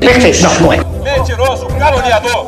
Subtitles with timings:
[0.00, 0.42] Perfeito.
[0.42, 0.78] Não, não é.
[0.78, 2.46] Mentiroso, caluniador.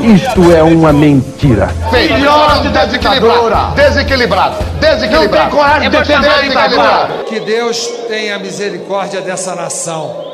[0.00, 1.68] Isto é uma mentira.
[1.90, 3.74] Filhote desequilibrado.
[3.74, 4.56] Desequilibrado.
[4.80, 5.44] Desequilibrado.
[5.44, 7.24] Não tem coragem de defender desequilibrado.
[7.24, 10.30] Que Deus tenha misericórdia dessa nação.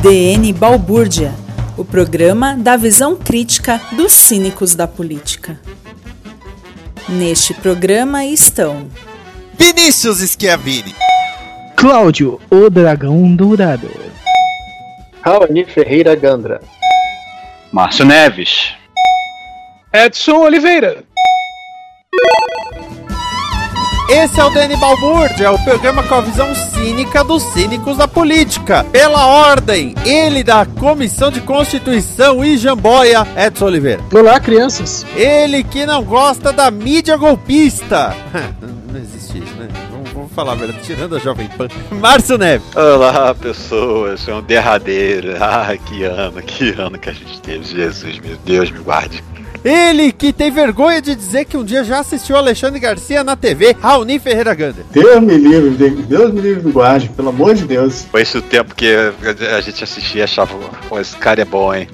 [0.00, 1.34] DN Balbúrdia,
[1.76, 5.58] o programa da visão crítica dos cínicos da política.
[7.08, 8.86] Neste programa estão
[9.58, 10.94] Vinícius Schiavini,
[11.76, 13.90] Cláudio, o dragão dourado.
[15.20, 16.60] Raoni Ferreira Gandra.
[17.70, 18.72] Márcio Neves.
[19.92, 21.04] Edson Oliveira.
[24.08, 28.82] Esse é o Dani Balbúrdia, o programa com a visão cínica dos cínicos da política.
[28.84, 34.02] Pela ordem, ele da Comissão de Constituição e Jamboia, Edson Oliveira.
[34.14, 35.04] Olá, crianças.
[35.14, 38.16] Ele que não gosta da mídia golpista.
[38.88, 39.68] Não existe isso, né?
[40.36, 41.66] Falar a verdade, tirando a Jovem Pan.
[41.98, 42.66] Márcio Neves.
[42.76, 44.28] Olá, pessoas.
[44.28, 45.34] É um derradeiro.
[45.40, 47.64] Ah, que ano, que ano que a gente teve.
[47.64, 49.24] Jesus, meu Deus, me guarde.
[49.64, 53.74] Ele que tem vergonha de dizer que um dia já assistiu Alexandre Garcia na TV,
[53.80, 54.84] Raoni Ferreira Gander.
[54.92, 55.70] Deus me livre,
[56.02, 58.06] Deus me livre me guarde, pelo amor de Deus.
[58.10, 60.54] Foi esse o tempo que a gente assistia e achava,
[60.88, 61.88] pô, esse cara é bom, hein?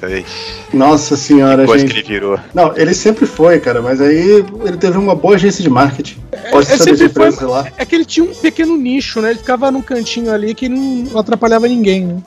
[0.72, 1.94] Nossa senhora, que coisa gente.
[1.94, 2.38] que ele virou.
[2.52, 6.20] Não, ele sempre foi, cara, mas aí ele teve uma boa agência de marketing.
[6.50, 7.66] Pode É, saber sempre foi- lá.
[7.76, 9.30] é que ele tinha um pequeno nicho, né?
[9.30, 12.22] Ele ficava num cantinho ali que não, atrapalhava ninguém, né?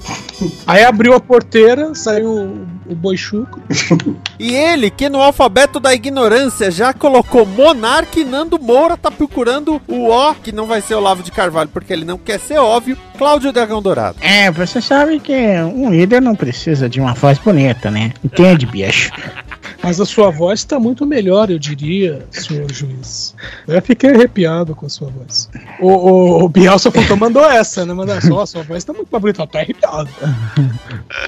[0.67, 3.59] Aí abriu a porteira, saiu o, o boi chuco.
[4.39, 9.81] E ele que no alfabeto da ignorância já colocou Monarque e Nando Moura tá procurando
[9.87, 12.97] o O, que não vai ser Olavo de Carvalho porque ele não quer ser óbvio,
[13.15, 14.17] Cláudio Dragão Dourado.
[14.21, 18.13] É, você sabe que um líder não precisa de uma voz bonita, né?
[18.23, 19.11] Entende, bicho?
[19.81, 23.35] Mas a sua voz tá muito melhor, eu diria, senhor juiz.
[23.67, 25.49] Eu fiquei arrepiado com a sua voz.
[25.79, 27.93] O, o, o Bielsa Fontoura mandou essa, né?
[27.93, 30.09] Mandou só, a sua voz tá muito bonita, eu tô arrepiado.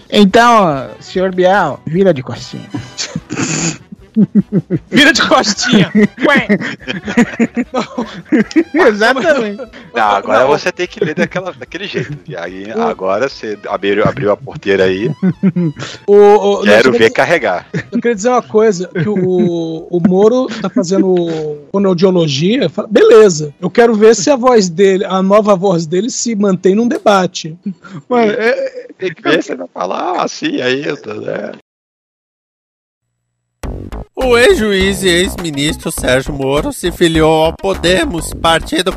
[0.10, 2.68] Então, senhor Bial, vira de costinha.
[4.90, 5.92] Vira de costinha.
[6.26, 6.48] Ué.
[8.88, 9.58] Exatamente.
[9.94, 12.18] Não, agora você tem que ler daquela, daquele jeito.
[12.28, 15.10] E aí, agora você abriu, abriu a porteira aí.
[16.06, 17.68] O, o, Quero não, ver carregar.
[17.92, 23.70] Eu queria dizer uma coisa, que o, o Moro tá fazendo fonoaudiologia, fala, beleza, eu
[23.70, 27.58] quero ver se a voz dele, a nova voz dele se mantém num debate.
[28.08, 31.52] Mano, é, tem que ver se ele vai falar assim ainda, né?
[34.20, 38.92] O ex-juiz e ex-ministro Sérgio Moro se filiou ao Podemos, partido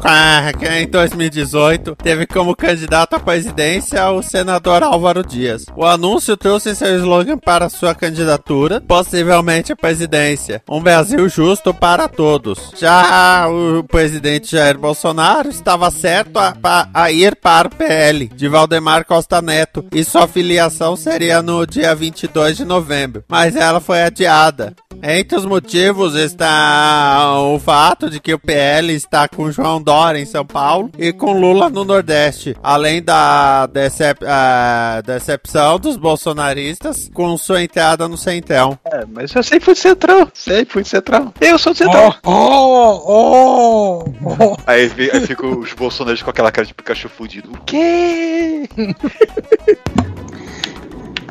[0.59, 5.67] que em 2018 teve como candidato à presidência o senador Álvaro Dias.
[5.77, 12.09] O anúncio trouxe seu slogan para sua candidatura, possivelmente à presidência: Um Brasil justo para
[12.09, 12.73] todos.
[12.79, 19.05] Já o presidente Jair Bolsonaro estava certo a, a ir para o PL de Valdemar
[19.05, 24.75] Costa Neto e sua filiação seria no dia 22 de novembro, mas ela foi adiada.
[25.13, 30.25] Entre os motivos está o fato de que o PL está com João Dória em
[30.27, 37.37] São Paulo e com Lula no Nordeste, além da decep- ah, decepção dos bolsonaristas com
[37.37, 38.79] sua entrada no Centrão.
[38.85, 41.33] É, mas eu sempre fui de centrão, sempre fui de centrão.
[41.41, 42.15] Eu sou de centrão.
[42.25, 44.57] Oh, oh, oh.
[44.67, 47.51] Aí, vi- aí fica os bolsonaristas com aquela cara de Pikachu fudido.
[47.53, 48.69] O quê?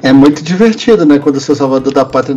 [0.02, 1.20] É muito divertido, né?
[1.20, 2.36] Quando o seu salvador da pátria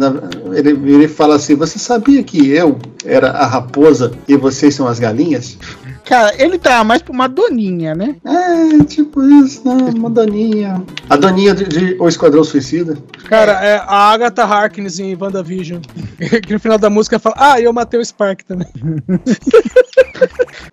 [0.53, 4.87] ele vira e fala assim: Você sabia que eu era a raposa e vocês são
[4.87, 5.59] as galinhas?
[6.05, 8.17] Cara, ele tá mais pra uma doninha, né?
[8.25, 9.93] É, tipo isso, né?
[9.97, 10.82] Uma doninha.
[11.09, 12.99] A doninha de, de O Esquadrão Suicida.
[13.29, 15.81] Cara, é a Agatha Harkness em WandaVision.
[16.44, 18.67] que no final da música fala, ah, eu matei o Spark também.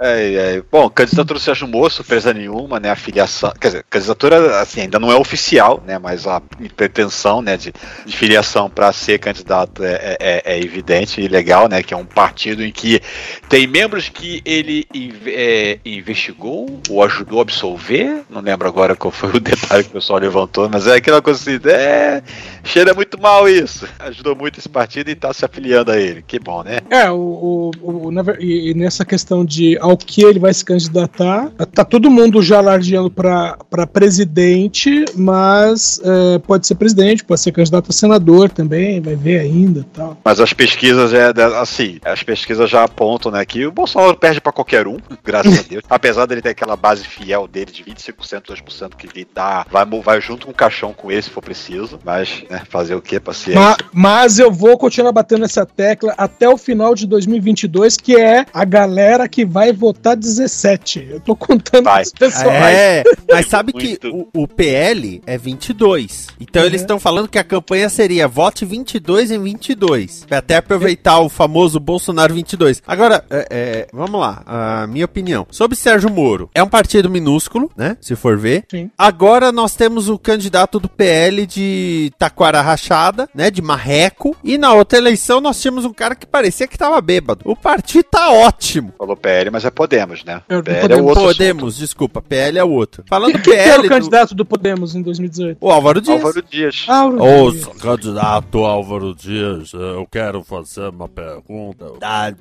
[0.01, 0.63] É, é.
[0.72, 2.90] Bom, candidatura do Sérgio Moro, surpresa nenhuma, né?
[2.90, 3.51] A filiação.
[3.60, 5.98] Quer dizer, candidatura, assim, ainda não é oficial, né?
[6.00, 6.42] Mas a
[6.75, 7.74] pretensão, né, de,
[8.06, 11.84] de filiação para ser candidato é, é, é, evidente e legal, né?
[11.84, 13.01] Que é um partido em que
[13.48, 14.88] tem membros que ele
[15.25, 18.24] é, investigou ou ajudou a absolver.
[18.30, 21.40] Não lembro agora qual foi o detalhe que o pessoal levantou, mas é aquela coisa
[21.40, 22.22] assim, é.
[22.63, 23.88] Cheira muito mal isso.
[24.00, 26.24] Ajudou muito esse partido e tá se afiliando a ele.
[26.25, 26.80] Que bom, né?
[26.90, 31.50] É, o, o, o e nessa questão de ao que ele vai se candidatar.
[31.74, 37.89] Tá todo mundo já alardeando para presidente, mas é, pode ser presidente, pode ser candidato
[37.89, 40.18] a senador também, vai ver ainda tal.
[40.24, 44.51] Mas as pesquisas é assim, as pesquisas já apontam, né, que o Bolsonaro perde para
[44.51, 45.83] qualquer um, graças a Deus.
[45.89, 50.21] Apesar dele ter aquela base fiel dele de 25%, 2% que ele dá, vai, vai
[50.21, 53.62] junto com o caixão com esse se for preciso, mas né, fazer o que, paciência.
[53.62, 58.45] Mas, mas eu vou continuar batendo essa tecla até o final de 2022, que é
[58.51, 61.08] a galera que vai votar 17.
[61.12, 62.04] Eu tô contando Vai.
[62.04, 62.52] os pessoal.
[62.52, 66.28] É, mas sabe que o, o PL é 22.
[66.40, 66.68] Então Uhum.
[66.68, 70.26] eles estão falando que a campanha seria vote 22 em 22.
[70.28, 72.81] Pra até aproveitar o famoso Bolsonaro 22.
[72.88, 75.46] Agora, é, é, vamos lá, a minha opinião.
[75.52, 77.96] Sobre Sérgio Moro, é um partido minúsculo, né?
[78.02, 78.66] Se for ver.
[78.70, 78.90] Sim.
[78.98, 83.50] Agora nós temos o candidato do PL de Taquara Rachada, né?
[83.52, 84.36] De Marreco.
[84.44, 87.42] E na outra eleição nós tínhamos um cara que parecia que tava bêbado.
[87.46, 88.94] O partido tá ótimo.
[89.09, 90.41] Falou PL, mas é Podemos, né?
[90.47, 91.07] É, PL é o Podemos.
[91.09, 91.23] outro.
[91.23, 93.03] Podemos, desculpa, PL é o outro.
[93.07, 93.88] Falando Quem que era PL.
[93.88, 95.57] o candidato do Podemos em 2018?
[95.59, 96.17] O Álvaro Dias.
[96.23, 96.85] Álvaro Dias.
[96.88, 97.65] Álvaro Ô, Dias.
[97.81, 101.85] candidato Álvaro Dias, eu quero fazer uma pergunta.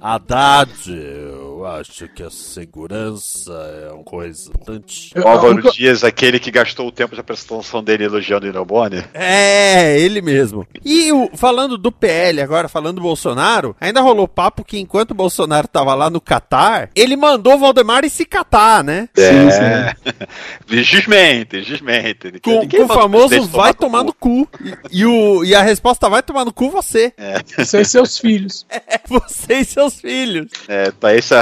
[0.00, 0.70] Haddad,
[1.58, 3.52] eu acho que a segurança
[3.88, 5.12] é uma coisa importante.
[5.16, 9.05] O Álvaro Dias, aquele que gastou o tempo de apresentação dele elogiando o Inobone.
[9.14, 10.66] É, ele mesmo.
[10.84, 15.14] E o- falando do PL agora, falando do Bolsonaro, ainda rolou papo que enquanto o
[15.14, 19.08] Bolsonaro tava lá no Catar, ele mandou o Valdemar se catar, né?
[19.16, 19.94] É.
[20.66, 22.40] Desmente, desmente.
[22.40, 24.49] Com, com o famoso vai tomar no cu.
[24.90, 27.12] E, e o, e a resposta vai tomar no cu você.
[27.56, 28.66] Você e seus filhos.
[28.90, 30.50] É você e seus filhos.
[30.66, 31.34] É, tá esse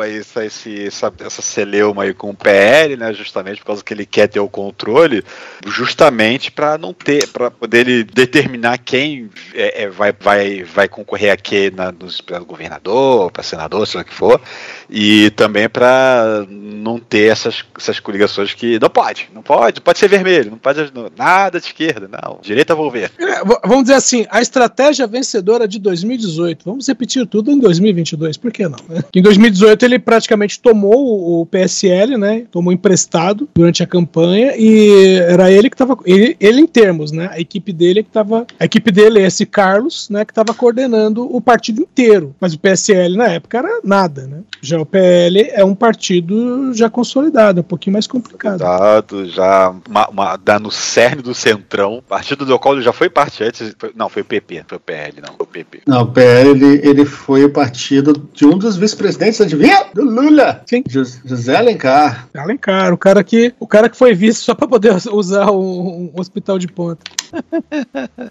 [0.00, 3.12] aí, essa, esse, essa, essa celeuma aí com o PL, né?
[3.12, 5.24] Justamente por causa que ele quer ter o controle,
[5.66, 11.32] justamente para não ter, para poder ele determinar quem é, é, vai, vai, vai concorrer
[11.32, 14.40] aqui na, nos, para governador, para senador, seja o que for,
[14.88, 20.08] e também para não ter essas, essas coligações que não pode, não pode, pode ser
[20.08, 23.10] vermelho, não pode nada de esquerda, não, direita vou ver.
[23.18, 26.64] É, vamos dizer assim, a estratégia vencedora de 2018.
[26.64, 28.78] Vamos repetir tudo em 2022, por que não?
[28.88, 29.02] né?
[29.14, 29.37] Em 2018
[29.82, 32.44] ele praticamente tomou o- PSL, né?
[32.50, 37.28] Tomou emprestado durante a campanha e era ele que estava ele, ele em termos, né?
[37.32, 41.40] A equipe dele que estava, a equipe dele esse Carlos, né, que estava coordenando o
[41.40, 42.34] partido inteiro.
[42.40, 44.40] Mas o PSL na época era nada, né?
[44.60, 48.58] Já o PL é um partido já consolidado, é um pouquinho mais complicado.
[48.58, 53.08] Dado já uma, uma- dá no cerne do centrão, partido do qual ele já foi
[53.08, 55.80] parte antes, foi- não, foi o PP, foi o PL, não, foi o PP.
[55.86, 59.86] Não, o PL ele, ele foi o partido de um dos vice-presidentes, adivinha?
[59.94, 60.62] Do Lula.
[60.66, 60.82] Sim.
[60.88, 62.28] Jos- José Alencar.
[62.36, 66.20] Alencar, o cara que, o cara que foi visto só para poder usar um, um
[66.20, 67.02] hospital de ponta.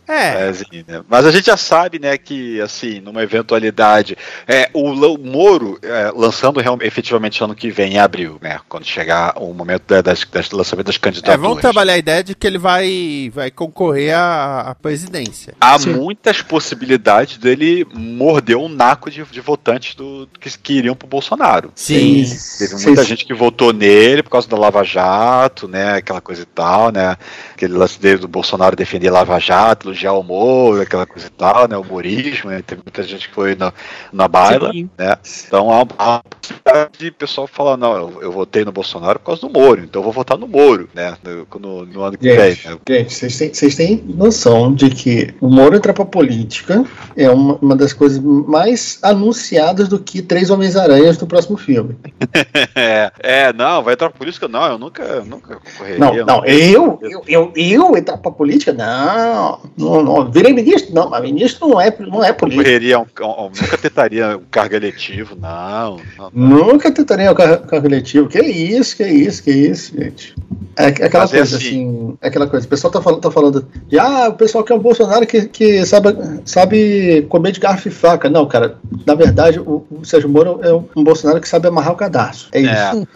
[0.08, 0.48] É.
[0.50, 1.04] assim, né?
[1.08, 4.18] Mas a gente já sabe, né, que assim, numa eventualidade,
[4.48, 9.34] é, o, Moro é, lançando real- efetivamente ano que vem, em abril, né, quando chegar
[9.38, 11.40] o momento da- das, das lançamento das É, candidaturas.
[11.42, 15.54] vamos trabalhar a ideia de que ele vai, vai concorrer à, à presidência.
[15.62, 21.08] Há muitas possibilidades dele morder um naco de, de votantes do, que, que iriam pro
[21.08, 21.72] Bolsonaro.
[21.76, 22.24] Sim.
[22.58, 23.08] Teve muita Sim.
[23.10, 25.96] gente que votou nele por causa da Lava Jato, né?
[25.96, 27.18] Aquela coisa e tal, né?
[27.54, 31.68] Aquele lance dele do Bolsonaro defender Lava Jato, elogiar o Moro, aquela coisa e tal,
[31.68, 31.78] né?
[31.78, 32.64] O humorismo, né?
[32.66, 33.74] Teve muita gente que foi na,
[34.12, 34.90] na baila, Sim.
[34.98, 35.16] né?
[35.48, 39.42] Então há uma possibilidade de pessoal falar, não, eu, eu votei no Bolsonaro por causa
[39.42, 41.16] do Moro, então eu vou votar no Moro, né?
[41.24, 42.52] No, no- no ano que vem.
[42.56, 42.78] Gente, né?
[42.90, 46.84] gente, vocês têm, têm noção de que o Moro entrar pra política
[47.16, 51.96] é uma, uma das coisas mais anunciadas do que Três Homens-Aranhas do próximo filme.
[52.76, 54.48] É, é, não, vai entrar pra política?
[54.48, 55.98] Não, eu nunca, nunca concorreria.
[56.00, 58.72] Não, não, eu, eu, eu, eu entrar pra política?
[58.72, 60.32] Não, não, não.
[60.32, 60.94] Virei ministro?
[60.94, 62.64] Não, mas ministro não é, não é político.
[62.64, 63.06] Concorreria, a um,
[63.46, 65.98] um- nunca tentaria um cargo eletivo, não.
[66.18, 66.58] não, não.
[66.58, 68.28] Nunca tentaria o carro, cargo eletivo.
[68.28, 70.36] Que isso, que isso, que isso, gente.
[70.78, 71.68] É, é aquela Mas é coisa assim.
[71.68, 72.66] assim, é aquela coisa.
[72.66, 75.84] O pessoal tá falando, tá falando de ah, o pessoal quer um Bolsonaro que, que
[75.86, 76.10] sabe,
[76.46, 78.30] sabe comer de garfo e faca.
[78.30, 81.98] Não, cara, na verdade, o, o Sérgio Moro é um Bolsonaro que sabe amarrar o
[81.98, 82.50] cadastro.
[82.52, 83.08] É isso.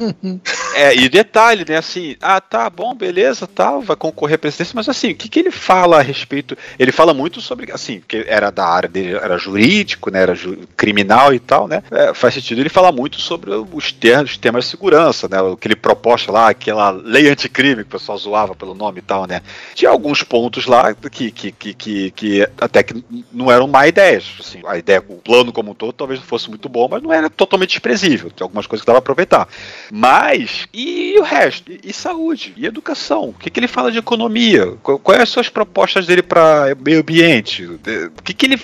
[0.75, 4.87] É, e detalhe, né, assim, ah, tá bom, beleza, tal, vai concorrer à presidência, mas
[4.87, 6.57] assim, o que, que ele fala a respeito?
[6.79, 10.57] Ele fala muito sobre, assim, porque era da área dele, era jurídico, né, era ju
[10.77, 14.71] criminal e tal, né, é, faz sentido ele falar muito sobre os termos, temas de
[14.71, 18.73] segurança, né, o que ele proposta lá, aquela lei anticrime que o pessoal zoava pelo
[18.73, 19.41] nome e tal, né,
[19.75, 24.25] tinha alguns pontos lá que, que, que, que, que até que não eram má ideias,
[24.39, 27.11] assim, a ideia, o plano como um todo talvez não fosse muito bom, mas não
[27.11, 29.47] era totalmente desprezível, tinha algumas coisas que dava pra aproveitar.
[29.91, 31.71] Mas, e o resto?
[31.71, 32.53] E, e saúde?
[32.55, 33.29] E educação?
[33.29, 34.73] O que, que ele fala de economia?
[34.83, 37.65] Qu- Quais são as propostas dele para meio ambiente?
[37.65, 37.79] O
[38.23, 38.57] que, que, ele,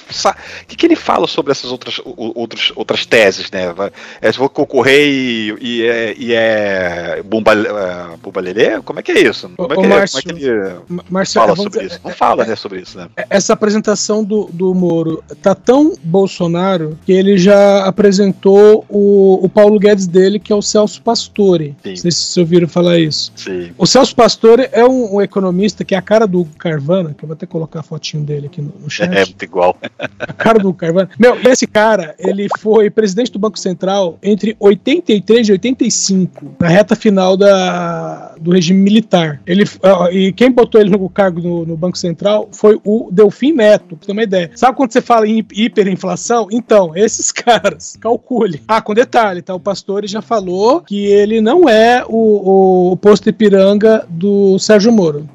[0.67, 3.73] que, que ele fala sobre essas outras, outras, outras teses, né?
[4.21, 8.79] É, se vou concorrer e, e é, e é bumba, é, bumba lelê?
[8.81, 9.49] Como é que é isso?
[9.57, 12.01] Como é Ô, que, Márcio, como é que ele Marcelo, fala vamos sobre dizer, isso?
[12.03, 13.07] Não fala, né, sobre isso, né?
[13.29, 19.79] Essa apresentação do, do Moro tá tão Bolsonaro que ele já apresentou o, o Paulo
[19.79, 21.75] Guedes dele, que é o Celso Pastore.
[21.83, 21.89] Sim.
[21.89, 23.31] Não sei se vocês ouviram falar isso.
[23.35, 23.71] Sim.
[23.77, 27.27] O Celso Pastore é um, um economista que é a cara do Carvana, que eu
[27.27, 29.11] vou até colocar a fotinho dele aqui no, no chat.
[29.13, 29.77] É muito igual.
[30.19, 31.09] A cara do Carvana.
[31.17, 36.95] Meu, esse cara, ele foi presidente do Banco Central entre 83 e 85, na reta
[36.95, 39.41] final da, do regime militar.
[39.45, 39.63] Ele,
[40.11, 44.05] e quem botou ele no cargo no, no Banco Central foi o Delfim Neto, pra
[44.05, 44.51] ter uma ideia.
[44.55, 46.47] Sabe quando você fala em hiperinflação?
[46.51, 48.56] Então, esses caras, calcule.
[48.67, 49.53] Ah, com detalhe, tá?
[49.53, 55.27] O Pastore já falou que ele não é o, o posto Ipiranga do Sérgio Moro.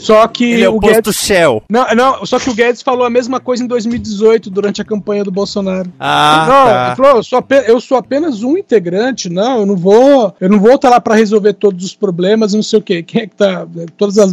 [0.00, 1.16] Só que Ele é o posto Guedes...
[1.16, 1.62] Shell.
[1.68, 5.24] Não, não, só que o Guedes falou a mesma coisa em 2018, durante a campanha
[5.24, 5.92] do Bolsonaro.
[5.98, 6.86] Ah, não, tá.
[6.86, 10.48] ele falou, eu sou, ape- eu sou apenas um integrante, não, eu não vou, eu
[10.48, 13.02] não vou estar lá para resolver todos os problemas, e não sei o quê.
[13.02, 13.66] Quem é que tá,
[13.96, 14.32] todas as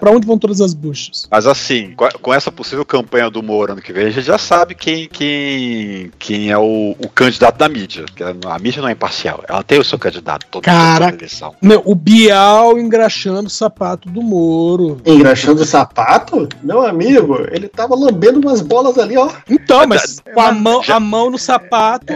[0.00, 1.28] pra onde vão todas as buchas?
[1.30, 4.74] Mas assim, com essa possível campanha do Moro ano que vem, a gente já sabe
[4.74, 8.04] quem, quem, quem é o, o candidato da mídia.
[8.14, 11.54] Que a, mídia não é imparcial, ela tem o seu candidato todo toda eleição.
[11.60, 15.00] Meu, o Bial engraxando o sapato do Moro.
[15.04, 16.48] Engraxando o sapato?
[16.62, 19.28] Meu amigo, ele tava lambendo umas bolas ali, ó.
[19.48, 22.12] Então, mas com a mão, a mão no sapato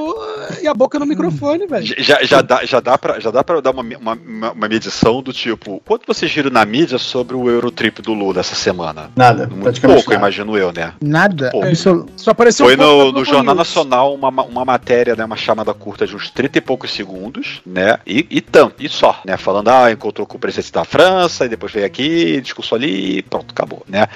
[0.63, 1.87] e a boca no microfone, velho.
[1.99, 4.13] Já, já, dá, já, dá pra, já dá pra dar uma, uma,
[4.53, 8.55] uma- medição do tipo, quanto você gira na mídia sobre o Eurotrip do Lula essa
[8.55, 9.11] semana?
[9.15, 10.15] Nada, Muito pouco, nada.
[10.15, 10.93] imagino eu, né?
[11.01, 11.51] Nada.
[11.51, 11.63] Pô.
[11.63, 13.57] Absol- Só apareceu Foi um pouco no, no Jornal News.
[13.69, 17.61] Nacional uma, ma- uma matéria, né, uma chamada curta de uns 30 e poucos segundos,
[17.65, 17.99] né?
[18.07, 19.37] E, e tanto, e só, né?
[19.37, 23.23] Falando, ah, encontrou com o presidente da França, e depois veio aqui, discursou ali, e
[23.23, 24.07] pronto, acabou, né?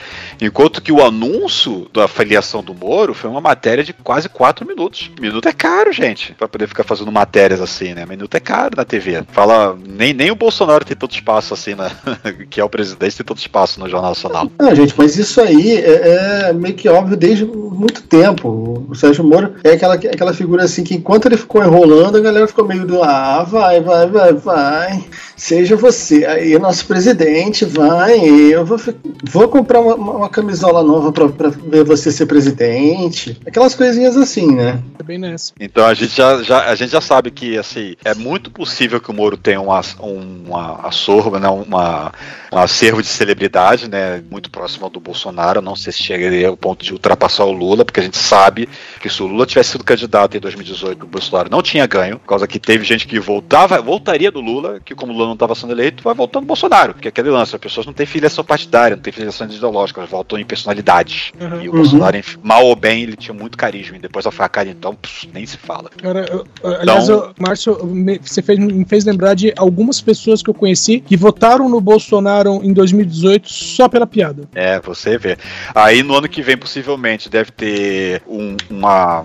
[0.41, 5.11] Enquanto que o anúncio da filiação do Moro foi uma matéria de quase 4 minutos.
[5.21, 8.07] Minuto é caro, gente, pra poder ficar fazendo matérias assim, né?
[8.07, 9.25] Minuto é caro na TV.
[9.33, 11.91] Fala, nem, nem o Bolsonaro tem tanto espaço assim, né?
[12.49, 14.51] que é o presidente, tem tanto espaço no Jornal Nacional.
[14.59, 18.87] Não, gente, mas isso aí é, é meio que óbvio desde muito tempo.
[18.89, 22.47] O Sérgio Moro é aquela, aquela figura assim que enquanto ele ficou enrolando, a galera
[22.47, 25.05] ficou meio do ah, vai, vai, vai, vai.
[25.41, 28.21] Seja você aí, nosso presidente, vai.
[28.29, 28.79] Eu vou,
[29.25, 33.41] vou comprar uma, uma camisola nova pra, pra ver você ser presidente.
[33.47, 34.79] Aquelas coisinhas assim, né?
[34.99, 35.55] É bem nessa.
[35.59, 39.11] Então a gente já, já- a gente já sabe que assim, é muito possível que
[39.11, 42.13] o Moro tenha uma, uma assorba, né, uma,
[42.53, 45.63] um acervo de celebridade, né, muito próximo ao do Bolsonaro.
[45.63, 48.69] Não sei se chegaria ao ponto de ultrapassar o Lula, porque a gente sabe
[49.01, 52.27] que se o Lula tivesse sido candidato em 2018, o Bolsonaro não tinha ganho, por
[52.29, 55.55] causa que teve gente que voltava, voltaria do Lula, que como o Lula não estava
[55.55, 58.45] sendo eleito, vai voltando do Bolsonaro, porque é aquele lance, as pessoas não têm filiação
[58.45, 61.33] partidária, não têm filiação ideológica, elas voltam em personalidades.
[61.41, 61.63] Uhum.
[61.63, 64.95] E o Bolsonaro, mal ou bem, ele tinha muito carisma, e depois da facada, então,
[64.95, 65.91] pss, nem se fala.
[65.97, 67.77] Cara, eu- aliás, Então- eu- Márcio,
[68.23, 72.61] você fez, me fez lembrar de algumas pessoas que eu conheci que votaram no Bolsonaro
[72.63, 74.49] em 2018 só pela piada.
[74.55, 75.37] É, você vê.
[75.75, 79.23] Aí no ano que vem, possivelmente, deve ter um, uma,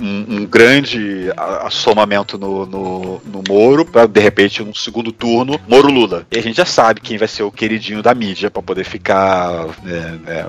[0.00, 5.47] um, um grande a- assomamento no, no, no Moro, pra de repente, um segundo turno,
[5.68, 6.26] Moro-Lula.
[6.30, 9.66] E a gente já sabe quem vai ser o queridinho da mídia pra poder ficar
[9.82, 10.46] né, né,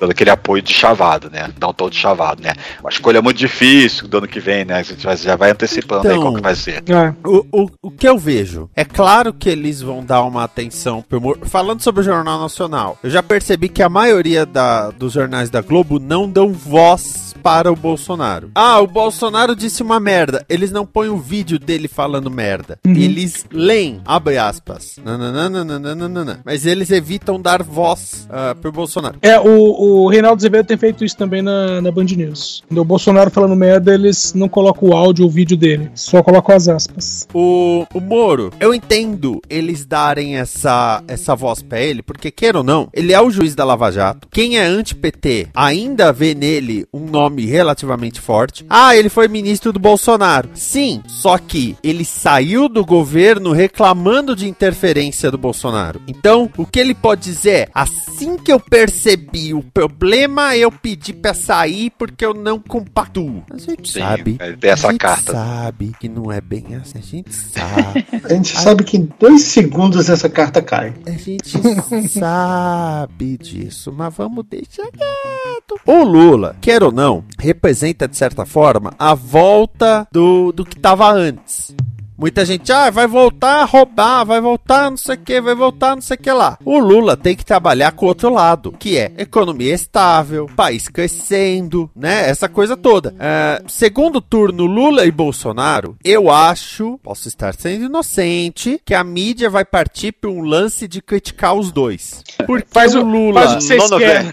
[0.00, 1.48] dando aquele apoio de chavado, né?
[1.58, 2.52] Dar um tom de chavado, né?
[2.80, 4.74] Uma escolha muito difícil do ano que vem, né?
[4.76, 6.82] A gente vai- já vai antecipando aí Então, qual que vai ser.
[7.24, 8.68] O, o, o que eu vejo?
[8.74, 11.40] É claro que eles vão dar uma atenção pro Moro.
[11.46, 15.60] Falando sobre o Jornal Nacional, eu já percebi que a maioria da- dos jornais da
[15.60, 18.50] Globo não dão voz para o Bolsonaro.
[18.54, 20.44] Ah, o Bolsonaro disse uma merda.
[20.48, 22.78] Eles não põem o vídeo dele falando merda.
[22.84, 24.96] Eles leem, abre aspas.
[25.04, 29.16] Nananana, Mas eles evitam dar voz uh, pro Bolsonaro.
[29.22, 32.62] É, o, o Reinaldo Azevedo tem feito isso também na, na Band News.
[32.68, 36.22] Quando o Bolsonaro falando merda, eles não colocam o áudio ou o vídeo dele, só
[36.22, 37.26] colocam as aspas.
[37.32, 42.64] O, o Moro, eu entendo eles darem essa, essa voz pra ele, porque queira ou
[42.64, 44.28] não, ele é o juiz da Lava Jato.
[44.30, 48.64] Quem é anti-PT ainda vê nele um nome relativamente forte.
[48.68, 50.50] Ah, ele foi ministro do Bolsonaro.
[50.54, 56.00] Sim, só que ele saiu do governo reclamando de interferência do Bolsonaro.
[56.06, 61.12] Então, o que ele pode dizer é: assim que eu percebi o problema, eu pedi
[61.12, 63.44] pra sair porque eu não compactuo.
[63.50, 64.36] A gente Sim, sabe.
[64.40, 65.32] é, essa a gente carta.
[65.32, 66.98] sabe que não é bem assim.
[66.98, 68.06] A gente sabe.
[68.24, 70.94] A gente sabe que em dois segundos essa carta cai.
[71.06, 71.58] A gente
[72.08, 75.80] sabe disso, mas vamos deixar quieto.
[75.86, 81.10] O Lula, quer ou não, representa de certa forma a volta do, do que tava
[81.10, 81.74] antes.
[82.16, 85.94] Muita gente, ah, vai voltar a roubar, vai voltar não sei o que, vai voltar
[85.96, 86.58] não sei o que lá.
[86.64, 91.90] O Lula tem que trabalhar com o outro lado, que é economia estável, país crescendo,
[91.96, 92.28] né?
[92.28, 93.14] Essa coisa toda.
[93.18, 99.48] É, segundo turno, Lula e Bolsonaro, eu acho, posso estar sendo inocente, que a mídia
[99.48, 102.22] vai partir para um lance de criticar os dois.
[102.46, 103.40] Porque Faz o o- Lula.
[103.40, 104.32] faz o que vocês Não, não, querem.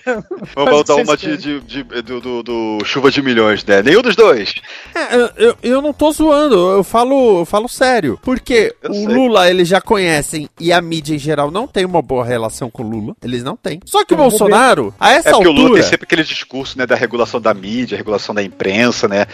[0.55, 3.81] o botar uma de, de- de- do, do- do chuva de milhões, né?
[3.81, 4.53] Nenhum dos dois.
[4.93, 8.19] É, eu, eu, eu não tô zoando, eu falo, eu falo sério.
[8.21, 9.07] Porque Eu o sei.
[9.07, 12.83] Lula eles já conhecem e a mídia em geral não tem uma boa relação com
[12.83, 13.15] o Lula.
[13.23, 13.79] Eles não têm.
[13.85, 15.81] Só que o Bolsonaro, a essa É porque o Lula altura.
[15.81, 19.25] tem sempre aquele discurso, né, da regulação da mídia, regulação da imprensa, né?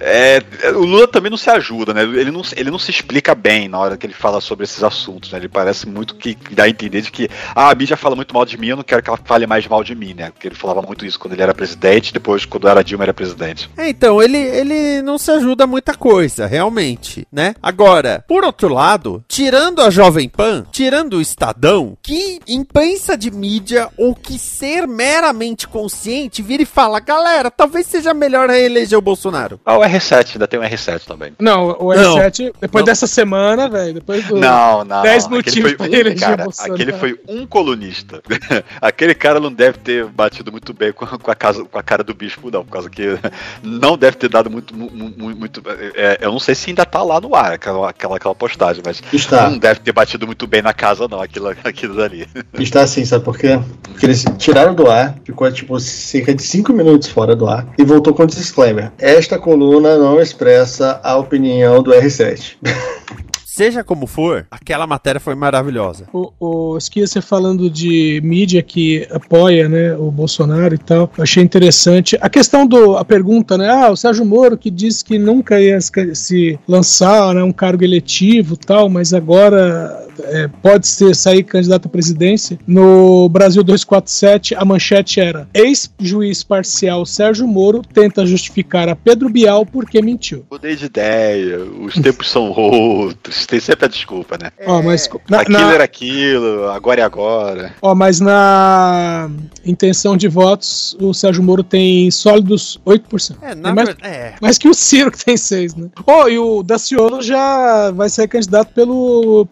[0.00, 0.42] É,
[0.74, 2.02] o Lula também não se ajuda, né?
[2.02, 5.30] Ele não, ele não se explica bem na hora que ele fala sobre esses assuntos,
[5.32, 5.38] né?
[5.38, 8.34] Ele parece muito que que dá a entender de que ah, a mídia fala muito
[8.34, 10.30] mal de mim, eu não quero que ela fale mais mal de mim, né?
[10.30, 13.70] Porque ele falava muito isso quando ele era presidente, depois quando era Dilma era presidente.
[13.76, 17.54] É, então, ele, ele não se ajuda muita coisa, realmente, né?
[17.62, 17.83] Agora,
[18.26, 24.14] por outro lado, tirando a Jovem Pan, tirando o Estadão, que imprensa de mídia ou
[24.14, 29.60] que ser meramente consciente vira e fala, galera, talvez seja melhor reeleger o Bolsonaro.
[29.64, 31.32] Ah, o R7, ainda tem o R7 também.
[31.38, 32.16] Não, o Não.
[32.16, 32.86] R7, depois Não.
[32.86, 34.36] dessa semana, velho, depois do.
[34.36, 35.02] Não, não.
[35.02, 35.38] 10 não.
[35.38, 36.74] Aquele motivos foi pra um eleger cara, o Bolsonaro.
[36.74, 38.22] Aquele foi um colunista.
[38.80, 41.82] aquele cara não deve ter batido muito bem com a, com a casa, com a
[41.82, 43.02] cara do bispo, não, por causa que
[43.62, 44.74] não deve ter dado muito.
[44.76, 45.62] mu- mu- muito
[45.94, 49.02] é, eu não sei se ainda tá lá no ar aquela, aquela, aquela postagem, mas
[49.12, 49.48] Está.
[49.50, 52.26] não deve ter batido muito bem na casa, não, aquilo, aquilo dali.
[52.58, 53.58] Está assim, sabe por quê?
[53.82, 57.84] Porque eles tiraram do ar, ficou tipo cerca de 5 minutos fora do ar e
[57.84, 58.92] voltou com disclaimer.
[58.98, 62.56] Esta coluna não expressa a opinião do R7.
[63.56, 66.06] Seja como for, aquela matéria foi maravilhosa.
[66.12, 71.22] O, o Esquia, você falando de mídia que apoia né, o Bolsonaro e tal, eu
[71.22, 72.18] achei interessante.
[72.20, 72.96] A questão do.
[72.96, 73.70] A pergunta, né?
[73.70, 78.54] Ah, o Sérgio Moro que disse que nunca ia se- lançar né, um cargo eletivo
[78.54, 82.58] e tal, mas agora é, pode ser sair candidato à presidência.
[82.66, 89.64] No Brasil 247, a manchete era: ex-juiz parcial Sérgio Moro tenta justificar a Pedro Bial
[89.66, 90.44] porque mentiu.
[90.50, 94.50] Mudei de ideia, os tempos são outros, tem sempre a desculpa, né?
[94.66, 97.74] Ó, mas na- aquilo na- era aquilo, agora é agora.
[97.82, 99.30] Ó, mas na
[99.64, 103.36] intenção de votos, o Sérgio Moro tem sólidos 8%.
[103.42, 104.14] É, na mais, verdade.
[104.14, 104.34] É.
[104.40, 105.88] mais que o Ciro, que tem 6, né?
[106.06, 109.46] Ó, e o Daciolo já vai ser candidato pelo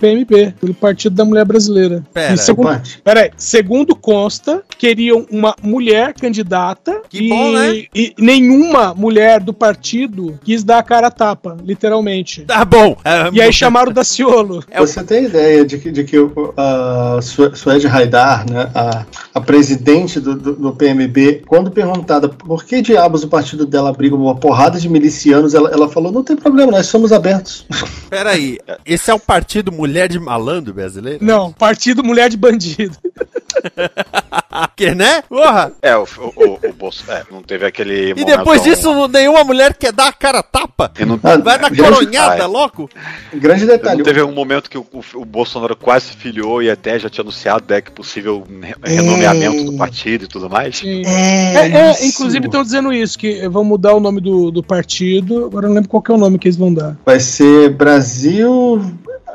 [0.61, 2.03] Pelo Partido da Mulher Brasileira.
[2.13, 7.85] Pera, E segundo, peraí, segundo consta, queriam uma mulher candidata Que e, bom, né?
[7.95, 12.43] e nenhuma mulher do partido quis dar a cara a tapa, literalmente.
[12.43, 12.97] Tá bom.
[13.05, 14.63] é, E aí chamaram o Daciolo.
[14.79, 19.41] Você tem ideia de que, de que o- a Su- Suede Haidar, né, a, a
[19.41, 24.35] presidente do, do, do PMB, quando perguntada por que diabos o partido dela abriga uma
[24.35, 27.65] porrada de milicianos, ela, ela falou: não tem problema, nós somos abertos.
[28.11, 30.42] Peraí, esse é o partido Mulher de Malandro
[30.73, 31.25] brasileiro?
[31.25, 32.97] Não, Partido Mulher de Bandido.
[34.77, 35.23] Que, né?
[35.29, 35.73] Porra!
[35.81, 38.11] É, o, o, o, Bolso, é, não teve aquele.
[38.17, 40.91] E depois disso, nenhuma mulher quer dar a cara a tapa?
[41.07, 42.47] Não, Ah, Vai na já- coronhada, Ah, é.
[42.47, 42.89] louco?
[43.35, 44.03] Grande não detalhe.
[44.03, 47.23] teve um momento que o, o- o Bolsonaro quase se filiou e até já tinha
[47.23, 50.83] anunciado né, que possível re- renomeamento do partido e tudo mais.
[50.85, 51.03] É,
[51.55, 52.05] É, é, isso.
[52.07, 55.47] inclusive estão dizendo isso, que vão mudar o nome do, do partido.
[55.47, 56.97] Agora eu não lembro qual que é o nome que eles vão dar.
[57.07, 58.83] Vai ser Brasil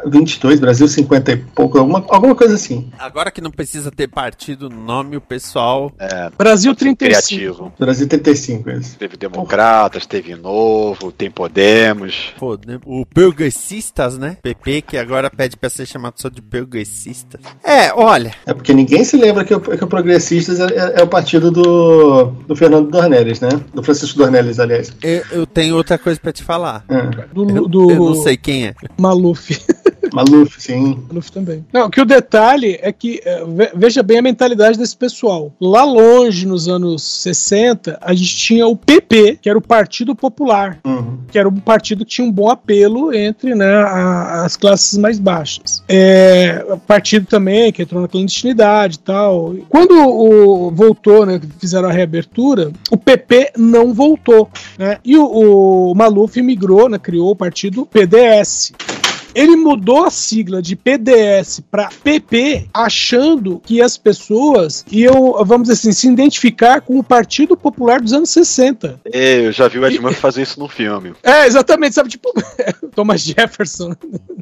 [0.09, 2.89] 22, Brasil 50 e pouco, alguma, alguma coisa assim.
[2.97, 5.91] Agora que não precisa ter partido no nome, o pessoal.
[5.99, 6.97] É, Brasil pode ser 35.
[6.97, 7.73] criativo.
[7.79, 8.97] Brasil 35, esse.
[8.97, 12.33] Teve Democratas, teve Novo, tem Podemos.
[12.37, 12.57] Pô?
[12.85, 14.37] O Progressistas, né?
[14.41, 17.41] PP, que agora pede pra ser chamado só de Progressistas.
[17.63, 18.33] É, olha.
[18.45, 21.51] É porque ninguém se lembra que o, que o Progressistas é, é- é o partido
[21.51, 23.49] do, do Fernando Dornelles, né?
[23.73, 24.91] Do Francisco Dornelles, aliás.
[25.01, 26.83] Eu, eu tenho outra coisa pra te falar.
[26.89, 27.01] É.
[27.33, 28.73] Do, Eu, do eu não sei quem é.
[28.99, 29.59] Maluf.
[30.13, 31.03] Maluf, sim.
[31.07, 31.65] Maluf também.
[31.71, 33.43] Não, que o detalhe é que, é,
[33.75, 35.53] veja bem a mentalidade desse pessoal.
[35.59, 40.79] Lá longe, nos anos 60, a gente tinha o PP, que era o Partido Popular,
[40.85, 41.19] uhum.
[41.29, 45.19] que era um partido que tinha um bom apelo entre né, a, as classes mais
[45.19, 45.83] baixas.
[45.87, 49.55] É, partido também que entrou na clandestinidade e tal.
[49.69, 54.49] Quando o, voltou, né, fizeram a reabertura, o PP não voltou.
[54.77, 58.73] Né, e o, o Maluf migrou, né, criou o partido PDS.
[59.37, 65.73] Ele mudou a sigla de PDS para PP, achando que as pessoas iam, vamos dizer
[65.73, 68.99] assim, se identificar com o Partido Popular dos anos 60.
[69.13, 71.13] É, eu já vi o Ed Murphy fazer isso no filme.
[71.27, 72.31] É, exatamente, sabe, tipo,
[72.95, 73.93] Thomas Jefferson.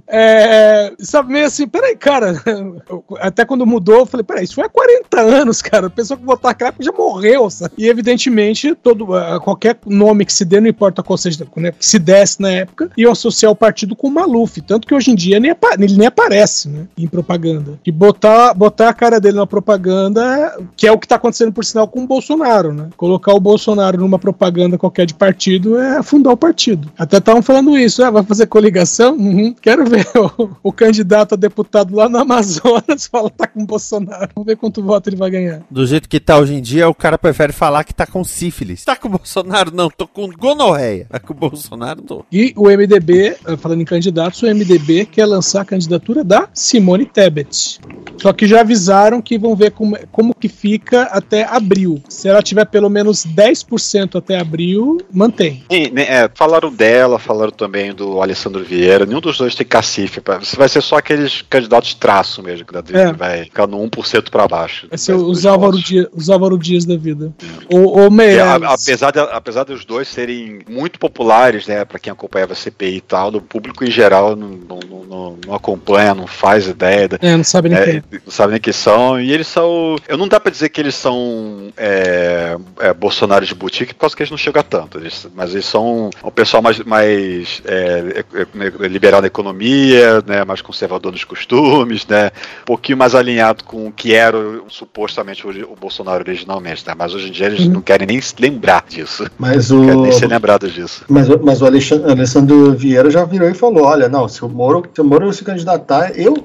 [0.07, 2.41] É, sabe, meio assim, peraí, cara,
[3.19, 6.23] até quando mudou, eu falei, peraí, isso foi há 40 anos, cara, a pessoa que
[6.23, 7.73] votar aquela já morreu, sabe?
[7.77, 9.07] E evidentemente, todo,
[9.41, 12.91] qualquer nome que se dê, não importa qual seja, né, que se desse na época,
[12.95, 16.07] iam associar o partido com o Maluf, tanto que hoje em dia nem ele nem
[16.07, 17.79] aparece né, em propaganda.
[17.85, 21.65] E botar, botar a cara dele na propaganda, que é o que está acontecendo, por
[21.65, 22.73] sinal, com o Bolsonaro.
[22.73, 22.89] Né?
[22.95, 26.91] Colocar o Bolsonaro numa propaganda qualquer de partido é afundar o partido.
[26.97, 29.15] Até estavam falando isso, ah, vai fazer coligação?
[29.15, 29.55] Uhum.
[29.61, 33.65] Quero ver o, o, candidato a deputado lá no Amazonas fala que tá com o
[33.65, 34.29] Bolsonaro.
[34.35, 35.61] Vamos ver quanto voto ele vai ganhar.
[35.69, 38.83] Do jeito que tá hoje em dia, o cara prefere falar que tá com sífilis.
[38.83, 39.71] Tá com o Bolsonaro?
[39.73, 41.07] Não, tô com gonorreia.
[41.09, 42.25] Tá com o Bolsonaro, tô.
[42.31, 47.05] E o MDB, falando em candidatos, o MDB MDB quer lançar a candidatura da Simone
[47.05, 47.79] Tebet.
[48.21, 52.01] Só que já avisaram que vão ver como, como que fica até abril.
[52.09, 55.63] Se ela tiver pelo menos 10% até abril, mantém.
[55.69, 59.05] E, né, é, falaram dela, falaram também do Alessandro Vieira.
[59.05, 60.21] Nenhum dos dois tem cacife.
[60.39, 63.13] Você vai ser só aqueles candidatos traço mesmo, que é.
[63.13, 64.87] vai ficar no 1% para baixo.
[64.89, 67.33] Vai ser os Álvaro, Dias, os Álvaro Dias da vida.
[67.43, 67.75] É.
[67.75, 68.63] Ou, ou Meirelles.
[68.63, 73.01] apesar, de, apesar dos dois serem muito populares, né, para quem acompanhava a CPI e
[73.01, 74.84] tal, no público em geral não, não,
[75.25, 77.09] não, não acompanha, não faz ideia.
[77.21, 78.03] É, não sabe nem é, quem.
[78.25, 79.19] Não sabe nem quem são.
[79.19, 79.95] E eles são.
[80.07, 84.15] Eu não dá pra dizer que eles são é, é, Bolsonaro de boutique, por causa
[84.15, 84.97] que eles não chegam a tanto.
[84.97, 90.61] Eles, mas eles são um pessoal mais, mais é, é, liberal na economia, né, mais
[90.61, 95.75] conservador nos costumes, né, um pouquinho mais alinhado com o que era supostamente o, o
[95.75, 96.85] Bolsonaro originalmente.
[96.85, 97.73] Né, mas hoje em dia eles uhum.
[97.73, 99.25] não querem nem se lembrar disso.
[99.37, 99.77] Mas o...
[99.77, 101.05] Não querem nem ser lembrados disso.
[101.07, 104.83] Mas, mas o Alexandre, Alessandro Vieira já virou e falou: olha, não, se o Moro,
[104.93, 106.35] se o Moro se candidatar, eu,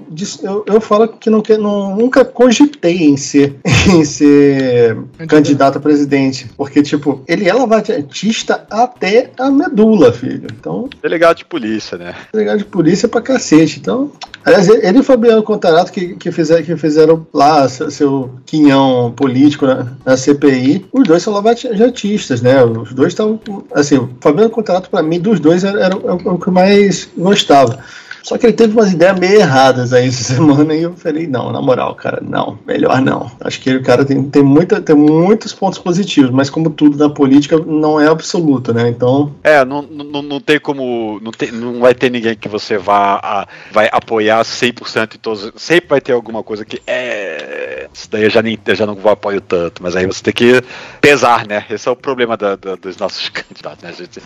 [0.42, 3.56] eu, eu falo que não, que não, nunca cogitei em ser,
[3.88, 4.96] em ser
[5.28, 6.50] candidato a presidente.
[6.56, 10.48] Porque, tipo, ele é lavajatista até a medula, filho.
[10.58, 10.88] Então.
[11.02, 12.14] Delegado de polícia, né?
[12.32, 13.78] Delegado de polícia pra cacete.
[13.78, 14.12] Então.
[14.44, 19.12] Aliás, ele e o Fabiano Contarato que, que, fizeram, que fizeram lá seu, seu quinhão
[19.14, 22.64] político na, na, CPI, os dois são lavajatistas, né?
[22.64, 23.38] Os dois estão.
[23.74, 27.08] Assim, o Fabiano Contarato, para mim, dos dois era, era, era o que eu mais
[27.16, 27.80] gostava.
[28.22, 31.52] Só que ele teve umas ideias meio erradas aí essa semana e eu falei, não,
[31.52, 33.30] na moral, cara, não, melhor não.
[33.40, 37.12] Acho que o cara tem, tem, muita, tem muitos pontos positivos, mas como tudo na
[37.12, 38.88] política não é absoluto, né?
[38.88, 39.34] Então.
[39.42, 41.18] É, não, não, não tem como.
[41.22, 45.52] Não, tem, não vai ter ninguém que você vá a, vai apoiar 100% em todos.
[45.56, 47.88] Sempre vai ter alguma coisa que é.
[47.92, 50.32] Isso daí eu já, nem, eu já não vou apoio tanto, mas aí você tem
[50.32, 50.62] que
[51.00, 51.64] pesar, né?
[51.68, 53.90] Esse é o problema da, da, dos nossos candidatos, né?
[53.90, 54.20] A gente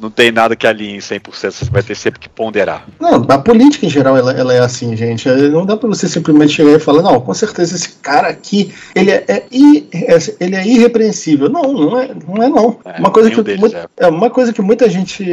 [0.00, 2.86] não tem nada que alinhe 100%, você vai ter sempre que ponderar.
[2.98, 5.28] Não, a política em geral ela, ela é assim, gente.
[5.28, 8.72] É, não dá para você simplesmente chegar e falar, não, com certeza esse cara aqui
[8.94, 9.44] ele é, é,
[9.92, 11.48] é ele é irrepreensível.
[11.48, 12.78] Não, não é, não é não.
[12.84, 13.86] É, uma coisa que deles, é.
[13.96, 15.24] é uma coisa que muita gente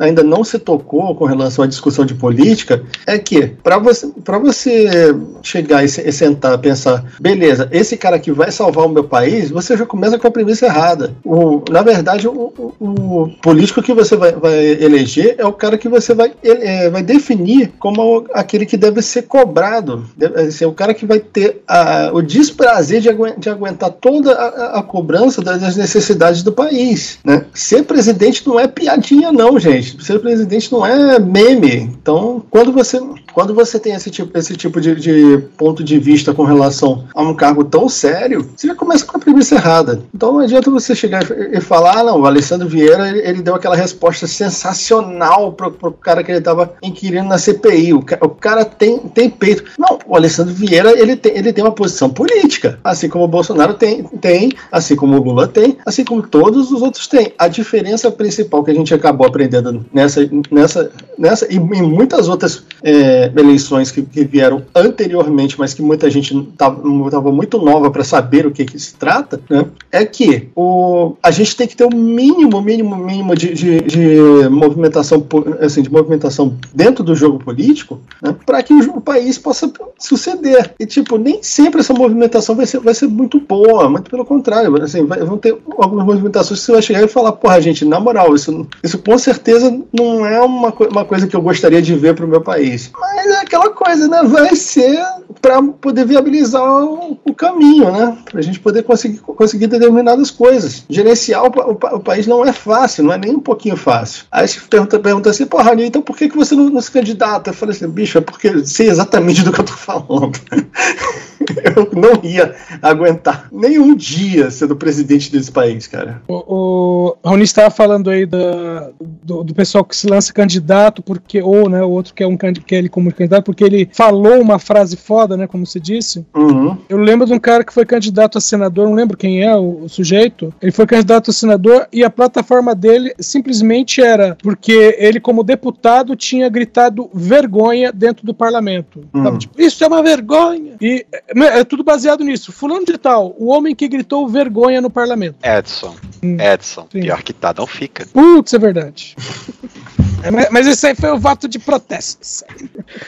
[0.00, 4.10] ainda não se tocou com relação à discussão de política é que para você
[4.52, 9.50] você chegar e, e sentar pensar, beleza, esse cara aqui vai salvar o meu país,
[9.50, 11.14] você já começa com a premissa errada.
[11.24, 15.78] O, na verdade, o, o, o político que você vai, vai, eleger é o cara
[15.78, 20.06] que você vai, é, vai definir como aquele que deve ser cobrado.
[20.16, 24.32] Deve ser o cara que vai ter a, o desprazer de, agu de aguentar toda
[24.32, 27.18] a, a, cobrança das necessidades do país.
[27.24, 27.44] Né?
[27.54, 29.89] Ser presidente não é piadinha, não, gente.
[30.00, 31.90] Ser presidente não é meme.
[32.00, 33.00] Então, quando você,
[33.32, 37.22] quando você tem esse tipo, esse tipo de, de ponto de vista com relação a
[37.22, 40.02] um cargo tão sério, você já começa com a premissa errada.
[40.14, 43.54] Então não adianta você chegar e falar, ah, não, o Alessandro Vieira ele, ele deu
[43.54, 47.92] aquela resposta sensacional pro, pro cara que ele estava inquirindo na CPI.
[47.94, 49.64] O, o, cara tem, tem peito.
[49.78, 53.74] Não, o Alessandro Vieira ele tem, ele tem uma posição política, assim como o Bolsonaro
[53.74, 57.32] tem, tem, assim como o Lula tem, assim como todos os outros têm.
[57.38, 62.64] A diferença principal que a gente acabou aprendendo nessa, nessa, nessa e em muitas outras
[62.82, 68.46] é, eleições que, que, vieram anteriormente, mas que muita gente estava muito nova para saber
[68.46, 71.94] o que, que se trata, né, é que o, a gente tem que ter o
[71.94, 75.24] um mínimo, mínimo, mínimo de, de, de, movimentação,
[75.60, 80.74] assim, de movimentação dentro do jogo político, né, para que o, o, país possa suceder.
[80.78, 84.82] E tipo, nem sempre essa movimentação vai ser, vai ser muito boa, muito pelo contrário,
[84.82, 88.00] assim, vai, vão ter algumas movimentações que você vai chegar e falar, porra, gente, na
[88.00, 92.14] moral, isso, isso com certeza não é uma, uma coisa que eu gostaria de ver
[92.14, 92.90] para o meu país.
[92.98, 94.22] Mas é aquela coisa, né?
[94.24, 94.98] Vai ser
[95.40, 98.18] para poder viabilizar o, o, caminho, né?
[98.30, 100.84] Para a gente poder conseguir, conseguir determinadas coisas.
[100.88, 104.24] Gerenciar o, o, o, país não é fácil, não é nem um pouquinho fácil.
[104.30, 107.50] Aí você pergunta, pergunta assim, porra, então por que, que você não, não se candidata?
[107.50, 110.38] Eu falei assim, bicho, é porque sei exatamente do que eu tô falando.
[111.64, 116.22] eu não ia aguentar nem um dia sendo presidente desse país, cara.
[116.28, 118.90] O, o Rony estava falando aí da,
[119.22, 122.36] do, do, pessoal que se lança candidato porque, ou né, o outro que é um
[122.36, 126.24] que é ele como candidato porque ele falou uma frase foda, né, como você disse.
[126.34, 126.76] Uhum.
[126.88, 129.84] Eu lembro de um cara que foi candidato a senador, não lembro quem é o,
[129.84, 130.52] o sujeito.
[130.60, 136.16] Ele foi candidato a senador e a plataforma dele simplesmente era porque ele como deputado
[136.16, 139.04] tinha gritado vergonha dentro do parlamento.
[139.12, 139.38] Uhum.
[139.38, 140.74] Tipo, isso é uma vergonha.
[140.80, 142.52] E é tudo baseado nisso.
[142.52, 145.36] Fulano de tal, o homem que gritou vergonha no parlamento.
[145.42, 145.94] Edson.
[146.22, 146.36] Hum.
[146.40, 146.86] Edson.
[146.92, 147.00] Sim.
[147.00, 148.06] Pior que tá, não fica.
[148.12, 149.16] Putz, é verdade.
[150.22, 152.44] É, mas esse aí foi o voto de protestos.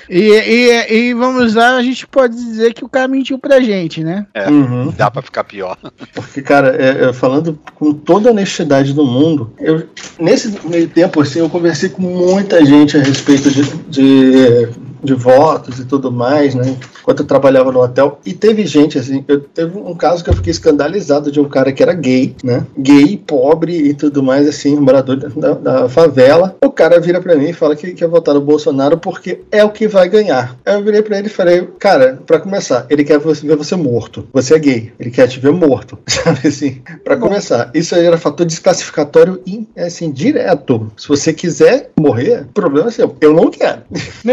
[0.09, 4.05] E, e, e, vamos lá, a gente pode dizer que o cara mentiu pra gente,
[4.05, 4.27] né?
[4.35, 4.93] É, uhum.
[4.97, 5.77] dá pra ficar pior.
[6.15, 9.89] Porque, cara, é, é, falando com toda a honestidade do mundo, eu,
[10.21, 14.69] nesse meio tempo, assim, eu conversei com muita gente a respeito de, de
[15.03, 16.77] de votos e tudo mais, né?
[17.01, 18.21] Enquanto eu trabalhava no hotel.
[18.25, 21.73] E teve gente, assim, eu, teve um caso que eu fiquei escandalizado de um cara
[21.73, 22.65] que era gay, né?
[22.79, 26.57] Gay, pobre e tudo mais, assim, morador da, da favela.
[26.63, 29.71] O cara vira para mim e fala que quer votar no Bolsonaro porque é o
[29.71, 30.57] que vai ganhar.
[30.65, 34.27] Aí eu virei pra ele e falei, cara, para começar, ele quer ver você morto.
[34.33, 35.99] Você é gay, ele quer te ver morto.
[36.07, 36.81] Sabe assim?
[37.03, 39.41] Pra começar, isso aí era fator desclassificatório,
[39.77, 40.91] assim, direto.
[40.97, 43.17] Se você quiser morrer, problema é seu.
[43.21, 43.83] Eu não quero.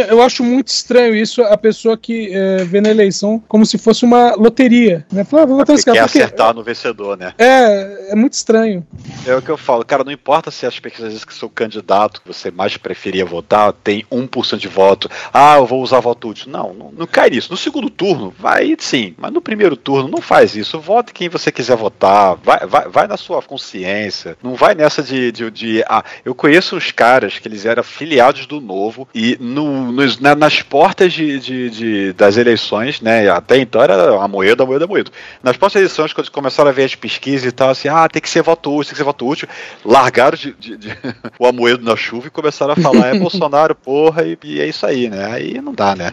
[0.09, 3.77] Eu acho muito muito estranho isso, a pessoa que é, vê na eleição como se
[3.77, 5.05] fosse uma loteria.
[5.11, 5.23] Né?
[5.23, 5.99] Fala, ah, vou votar quer porque...
[5.99, 7.33] acertar no vencedor, né?
[7.37, 8.85] É, é muito estranho.
[9.25, 12.27] É o que eu falo, cara, não importa se as pesquisas que seu candidato que
[12.27, 15.09] você mais preferia votar tem 1% de voto.
[15.33, 16.51] Ah, eu vou usar voto útil.
[16.51, 17.51] Não, não, não cai nisso.
[17.51, 20.79] No segundo turno, vai sim, mas no primeiro turno não faz isso.
[20.79, 24.37] Vote quem você quiser votar, vai, vai, vai na sua consciência.
[24.43, 28.45] Não vai nessa de, de, de ah, eu conheço os caras que eles eram filiados
[28.45, 33.29] do novo e no, no na, na nas portas de, de, de, das eleições, né?
[33.29, 35.11] Até então era a moeda, a moeda, a moeda.
[35.43, 38.29] Nas das eleições, quando começaram a ver as pesquisas e tal, assim, ah, tem que
[38.29, 39.47] ser voto útil, tem que ser voto útil,
[39.85, 40.55] largaram de
[41.37, 44.85] o amoedo na chuva e começaram a falar, é Bolsonaro, porra, e, e é isso
[44.85, 45.25] aí, né?
[45.31, 46.11] Aí não dá, né?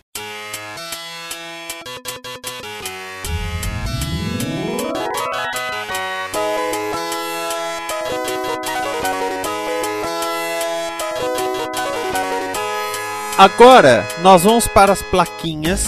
[13.38, 15.86] Agora nós vamos para as plaquinhas.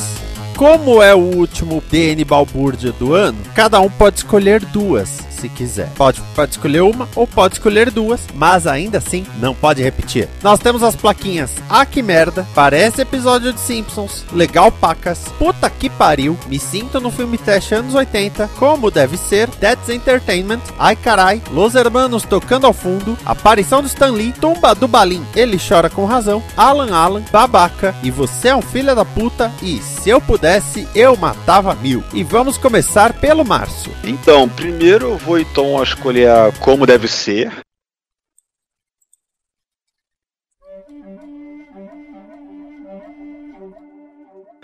[0.55, 5.89] Como é o último DN Balbúrdia do ano, cada um pode escolher duas se quiser.
[5.97, 10.29] Pode, pode escolher uma ou pode escolher duas, mas ainda assim não pode repetir.
[10.43, 15.89] Nós temos as plaquinhas Ah que merda, parece episódio de Simpsons, legal pacas, puta que
[15.89, 21.43] pariu, me sinto no filme teste anos 80, como deve ser, That's Entertainment, ai carai,
[21.51, 26.05] Los Hermanos tocando ao fundo, aparição do Stan Lee, tumba do Balim, ele chora com
[26.05, 30.89] razão, Alan Alan, babaca, e você é um filho da puta, e se eu pudesse,
[30.95, 32.03] eu matava mil.
[32.13, 33.93] E vamos começar pelo Márcio.
[34.05, 37.53] Então, primeiro eu vou então escolher a como deve ser.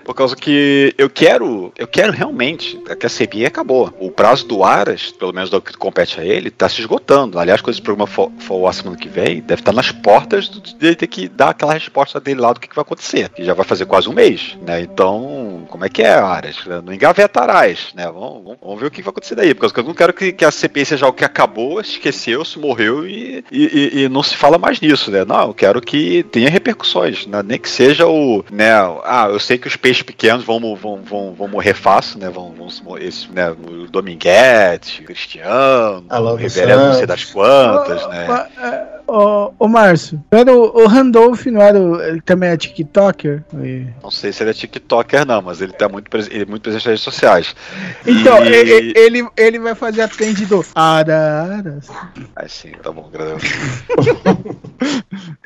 [0.04, 3.92] Por causa que eu quero, eu quero realmente que a CPI acabou.
[3.98, 7.38] O prazo do Aras, pelo menos do que compete a ele, está se esgotando.
[7.38, 10.94] Aliás, quando esse programa for, for a semana que vem, deve estar nas portas de
[10.94, 13.30] ter que dar aquela resposta dele lá do que, que vai acontecer.
[13.30, 14.82] Que já vai fazer quase um mês, né?
[14.82, 16.58] Então, como é que é, Aras?
[16.84, 18.04] Não engavetarás, né?
[18.06, 19.54] Vamos, vamos, vamos ver o que vai acontecer daí.
[19.54, 23.06] Porque eu não quero que, que a CPI seja algo que acabou, esqueceu, se morreu
[23.06, 25.24] e, e, e, não se fala mais nisso, né?
[25.24, 27.42] Não, eu quero que tenha repercussões, né?
[27.42, 28.70] nem que seja o, né?
[29.04, 32.28] Ah, eu sei que os peixes peixes pequenos vão, vão, vão, vão morrer fácil, né?
[32.28, 33.50] Vão, vão esse, né?
[33.50, 38.26] O Dominguete, Cristiano, o Reverendo não sei das quantas, né?
[39.06, 43.44] Ô, ô Márcio, era o, o Randolph, não era o, ele também é TikToker?
[44.02, 46.84] Não sei se ele é TikToker, não, mas ele tá muito, ele é muito presente
[46.84, 47.54] nas redes sociais.
[48.06, 48.48] Então, e...
[48.48, 51.88] ele, ele, ele vai fazer a trend do Araras.
[52.34, 53.10] Ah, sim, tá bom,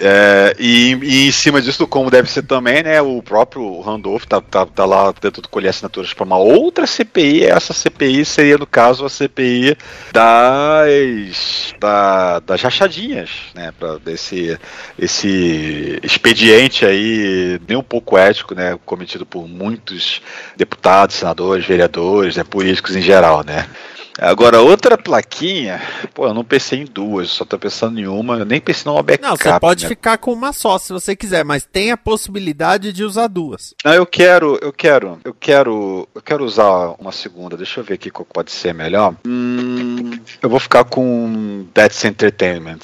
[0.01, 3.01] É, e, e, em cima disso, como deve ser também, né?
[3.03, 7.45] O próprio Randolph tá, tá, tá lá tentando colher assinaturas para uma outra CPI.
[7.45, 9.77] Essa CPI seria, no caso, a CPI
[10.13, 13.73] das, da, das rachadinhas, né?
[13.79, 14.59] Pra esse,
[14.99, 18.79] esse expediente aí, nem um pouco ético, né?
[18.85, 20.23] Cometido por muitos
[20.57, 23.69] deputados, senadores, vereadores, né, políticos em geral, né?
[24.21, 25.81] Agora, outra plaquinha,
[26.13, 29.01] pô, eu não pensei em duas, só tô pensando em uma, eu nem pensei numa
[29.01, 29.29] backup.
[29.29, 29.89] Não, você pode né?
[29.89, 33.75] ficar com uma só se você quiser, mas tem a possibilidade de usar duas.
[33.85, 37.95] Não, eu quero, eu quero, eu quero, eu quero usar uma segunda, deixa eu ver
[37.95, 39.15] aqui qual pode ser melhor.
[39.25, 42.81] Hum, eu vou ficar com That's Entertainment.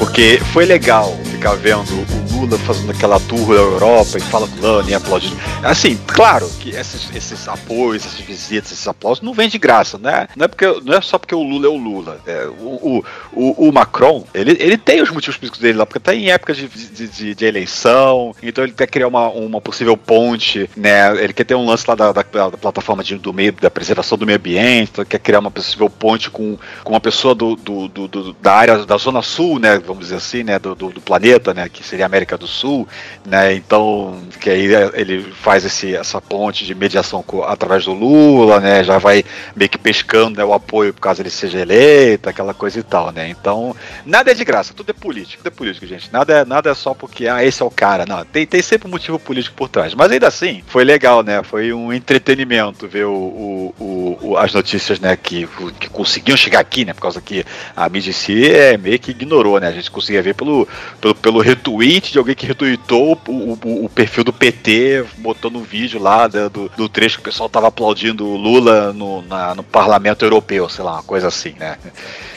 [0.00, 4.60] Porque foi legal ficar vendo o Lula fazendo aquela tour da Europa e fala com
[4.60, 5.36] Lula e aplaudindo.
[5.62, 10.26] Assim, claro que esses, esses apoios, essas visitas, esses aplausos não vêm de graça, né?
[10.36, 12.20] Não é, porque, não é só porque o Lula é o Lula.
[12.26, 16.14] É, o, o, o, Macron, ele, ele tem os motivos políticos dele lá, porque tá
[16.14, 20.68] em época de, de, de, de eleição, então ele quer criar uma, uma possível ponte,
[20.76, 21.16] né?
[21.22, 24.18] Ele quer ter um lance lá da, da, da plataforma de, do meio, da preservação
[24.18, 27.88] do meio ambiente, então quer criar uma possível ponte com, com uma pessoa do, do,
[27.88, 29.78] do, do da área da Zona Sul, né?
[29.78, 30.58] Vamos dizer assim, né?
[30.58, 31.68] Do, do, do planeta, né?
[31.68, 32.88] Que seria a América América do Sul,
[33.24, 33.54] né?
[33.54, 38.82] Então, que aí ele faz esse, essa ponte de mediação através do Lula, né?
[38.82, 42.78] Já vai meio que pescando né, o apoio por caso ele seja eleito, aquela coisa
[42.78, 43.28] e tal, né?
[43.28, 46.10] Então, nada é de graça, tudo é político, tudo é político, gente.
[46.12, 48.06] Nada é, nada é só porque, ah, esse é o cara.
[48.06, 49.94] Não, tem, tem sempre um motivo político por trás.
[49.94, 51.42] Mas ainda assim, foi legal, né?
[51.42, 56.84] Foi um entretenimento ver o, o, o as notícias, né, que, que conseguiam chegar aqui,
[56.84, 56.94] né?
[56.94, 57.44] Por causa que
[57.76, 59.68] a mídia em si é meio que ignorou, né?
[59.68, 60.66] A gente conseguia ver pelo,
[61.00, 65.62] pelo, pelo retweet de alguém que retweetou o, o, o perfil do PT, botando um
[65.62, 69.64] vídeo lá do, do trecho que o pessoal tava aplaudindo o Lula no, na, no
[69.64, 71.76] parlamento europeu, sei lá, uma coisa assim, né?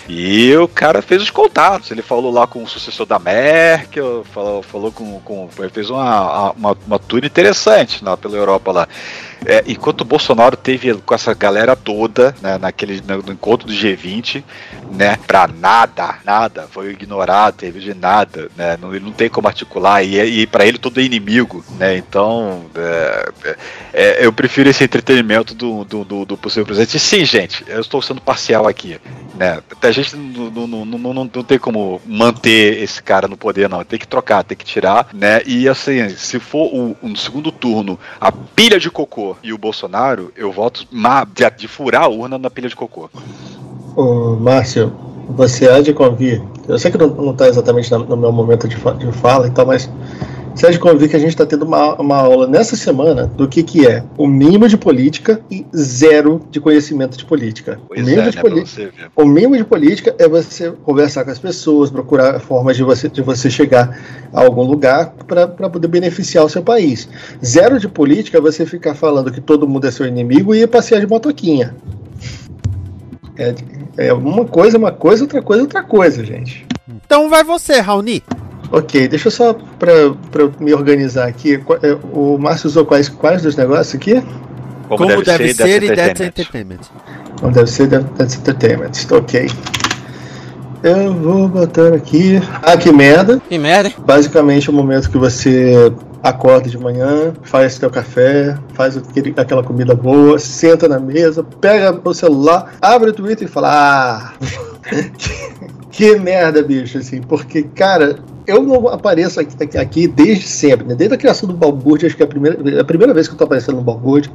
[0.07, 1.91] E o cara fez os contatos.
[1.91, 5.49] Ele falou lá com o sucessor da Merkel, falou, falou com, com.
[5.71, 8.87] fez uma, uma, uma tour interessante lá pela Europa lá.
[9.45, 14.43] É, enquanto o Bolsonaro teve com essa galera toda, né, naquele no encontro do G20,
[14.91, 19.47] né, pra nada, nada, foi ignorado, teve de nada, né, não, ele não tem como
[19.47, 23.31] articular, e, e para ele tudo é inimigo, né, então é,
[23.93, 26.97] é, eu prefiro esse entretenimento do, do, do, do possível presidente.
[26.97, 28.99] E sim, gente, eu estou sendo parcial aqui,
[29.35, 33.83] né, a gente não, não, não, não, tem como manter esse cara no poder, não,
[33.83, 37.99] tem que trocar, tem que tirar, né, e assim, se for o, no segundo turno
[38.19, 40.87] a pilha de cocô e o Bolsonaro, eu voto
[41.33, 43.09] de, de furar a urna na pilha de cocô.
[43.95, 44.95] Ô, Márcio,
[45.29, 46.41] você há de convir.
[46.67, 49.89] Eu sei que não está exatamente no meu momento de, de fala, então, mas
[50.57, 53.85] Sérgio convir que a gente está tendo uma, uma aula nessa semana do que, que
[53.85, 57.79] é o mínimo de política e zero de conhecimento de política.
[57.87, 58.63] Pois o, mínimo é, de né,
[59.15, 63.21] o mínimo de política é você conversar com as pessoas, procurar formas de você, de
[63.21, 63.99] você chegar
[64.33, 67.07] a algum lugar para poder beneficiar o seu país.
[67.45, 70.67] Zero de política é você ficar falando que todo mundo é seu inimigo e ir
[70.67, 71.75] passear de motoquinha.
[73.37, 73.53] É,
[73.97, 76.65] é uma coisa, uma coisa, outra coisa, outra coisa, gente.
[77.05, 78.23] Então vai você, Raoni.
[78.71, 81.55] Ok, deixa eu só para me organizar aqui.
[81.55, 84.21] É, o Márcio usou quais, quais dos negócios aqui?
[84.87, 86.79] Como, Como deve, deve, ser, ser e That's Entertainment.
[87.39, 88.91] Como deve ser That's Entertainment.
[89.11, 89.49] Ok.
[90.83, 92.41] Eu vou botar aqui.
[92.61, 93.41] Ah, que merda.
[93.47, 93.91] Que merda.
[93.97, 95.91] Basicamente é o momento que você
[96.29, 101.99] acorda de manhã, faz seu café, faz aquele, aquela comida boa, senta na mesa, pega
[102.03, 104.33] o celular, abre o Twitter e fala: Ah,
[105.91, 110.95] que merda, bicho, assim, porque, cara, eu não apareço aqui, aqui desde sempre, né?
[110.95, 113.33] Desde a criação do Balbúrdia, acho que é a primeira, é a primeira vez que
[113.33, 114.31] eu tô aparecendo no Balbúrdia.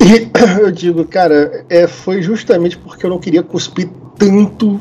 [0.00, 0.30] E
[0.60, 4.78] eu digo, cara, é, foi justamente porque eu não queria cuspir tanto,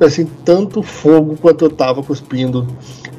[0.00, 2.66] assim, tanto fogo quanto eu tava cuspindo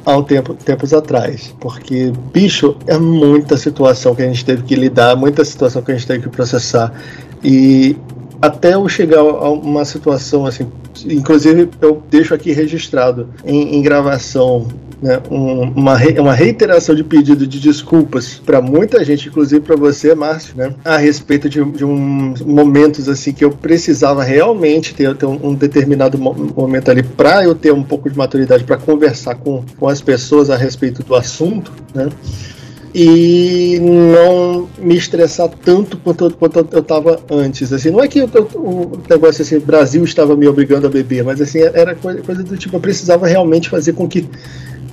[0.06, 1.54] há um tempo, tempos atrás.
[1.60, 5.96] Porque, bicho, é muita situação que a gente teve que lidar, muita situação que a
[5.96, 6.94] gente teve que processar.
[7.44, 7.98] E
[8.43, 10.67] até eu chegar a uma situação assim,
[11.06, 14.67] inclusive eu deixo aqui registrado em, em gravação
[15.01, 19.77] né, um, uma, re, uma reiteração de pedido de desculpas para muita gente, inclusive para
[19.77, 25.15] você, Márcio, né, a respeito de, de um, momentos assim que eu precisava realmente ter,
[25.15, 29.36] ter um, um determinado momento ali para eu ter um pouco de maturidade para conversar
[29.36, 32.10] com, com as pessoas a respeito do assunto, né?
[32.93, 37.73] E não me estressar tanto quanto, quanto eu estava antes.
[37.73, 41.41] Assim, não é que eu, o negócio assim, Brasil estava me obrigando a beber, mas
[41.41, 44.27] assim era coisa, coisa do tipo, eu precisava realmente fazer com que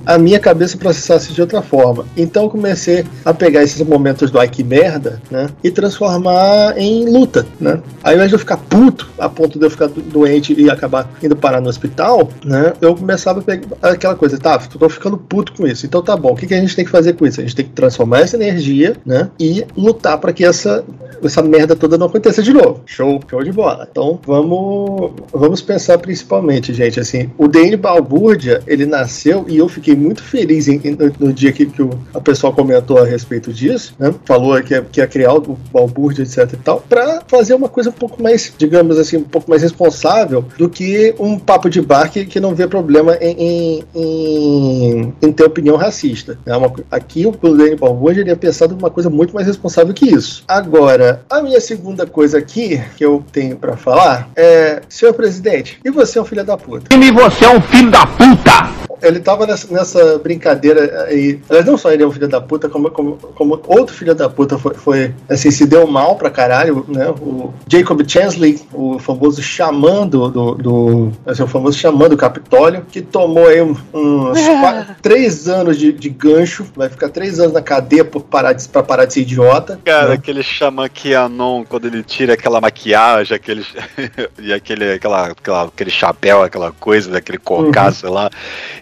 [0.05, 2.05] a minha cabeça processasse de outra forma.
[2.15, 5.47] Então eu comecei a pegar esses momentos do ai que merda, né?
[5.63, 7.81] E transformar em luta, né?
[8.03, 11.35] Ao invés de eu ficar puto a ponto de eu ficar doente e acabar indo
[11.35, 12.73] parar no hospital, né?
[12.81, 15.85] Eu começava a pegar aquela coisa, tá, tô ficando puto com isso.
[15.85, 17.39] Então tá bom, o que, que a gente tem que fazer com isso?
[17.39, 19.29] A gente tem que transformar essa energia, né?
[19.39, 20.83] E lutar para que essa,
[21.23, 22.81] essa merda toda não aconteça de novo.
[22.85, 23.87] Show, show de bola.
[23.89, 29.90] Então vamos, vamos pensar principalmente, gente, assim, o Dane Balbúrdia, ele nasceu e eu fiquei
[29.95, 33.93] muito feliz em, no, no, dia que, que o a pessoa comentou a respeito disso,
[33.99, 34.13] né?
[34.25, 37.93] Falou que, que ia criar o Balbúrdia, etc e tal, para fazer uma coisa um
[37.93, 42.25] pouco mais, digamos assim, um pouco mais responsável do que um papo de bar que,
[42.25, 46.37] que não vê problema em, em, em ter opinião racista.
[46.45, 50.05] É uma, aqui o Dane Balbúrdia ele ia pensar uma coisa muito mais responsável que
[50.05, 50.43] isso.
[50.47, 55.89] Agora, a minha segunda coisa aqui que eu tenho para falar é, senhor presidente, e
[55.89, 56.95] você é um filho da puta?
[56.95, 58.91] E você é um filho da puta!
[59.01, 61.39] Ele tava nessa, nessa brincadeira aí.
[61.49, 64.29] Aliás, não só ele é um filho da puta, como, como, como outro filho da
[64.29, 67.09] puta foi, foi, assim, se deu mal pra caralho, né?
[67.09, 72.85] O Jacob Chansley, o famoso xamã do, do, do assim, o famoso xamã do Capitólio,
[72.91, 73.79] que tomou aí uns
[74.61, 78.67] quatro, três anos de, de gancho, vai ficar três anos na cadeia por parar de,
[78.67, 79.79] pra parar de ser idiota.
[79.83, 80.13] Cara, né?
[80.15, 83.65] aquele xamã Kianon, quando ele tira aquela maquiagem, aquele,
[84.39, 88.13] e aquele, aquela, aquela, aquele chapéu, aquela coisa, daquele cocaço Uhum.
[88.13, 88.29] lá,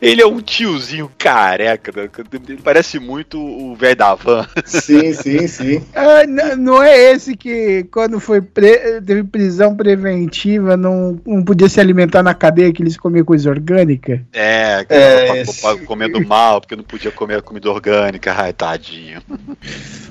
[0.02, 2.10] ele é um tiozinho careca, né?
[2.48, 4.46] ele parece muito o velho da van.
[4.66, 5.82] Sim, sim, sim.
[5.96, 6.26] Ah,
[6.58, 12.24] não é esse que, quando foi pre- teve prisão preventiva, não, não podia se alimentar
[12.24, 14.22] na cadeia que eles comiam coisa orgânica?
[14.34, 19.22] É, É, pa- comendo mal, porque não podia comer comida orgânica, ai, tadinho.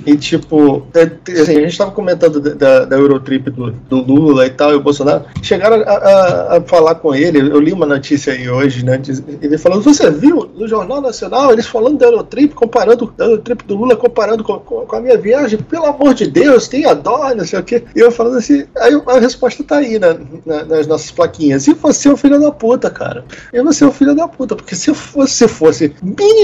[0.06, 1.02] E tipo, é,
[1.40, 4.80] assim, a gente tava comentando da- da, Eurotrip do, do Lula e tal, e o
[4.80, 5.24] Bolsonaro.
[5.42, 9.00] Chegaram a, a- a falar com ele, eu li uma notícia aí hoje, né?
[9.42, 13.96] Ele falando, você viu Jornal Nacional, eles falando da Eurotrip, comparando, da Eurotrip do Lula,
[13.96, 17.58] comparando com, com- com a minha viagem, pelo amor de Deus, tenha dó, não sei
[17.58, 17.82] o quê.
[17.94, 20.16] E eu falando assim, aí a resposta tá aí na-
[20.46, 21.66] na- nas nossas plaquinhas.
[21.66, 23.24] E você é um filho da puta, cara.
[23.52, 25.94] E você é um filho da puta, porque se você fosse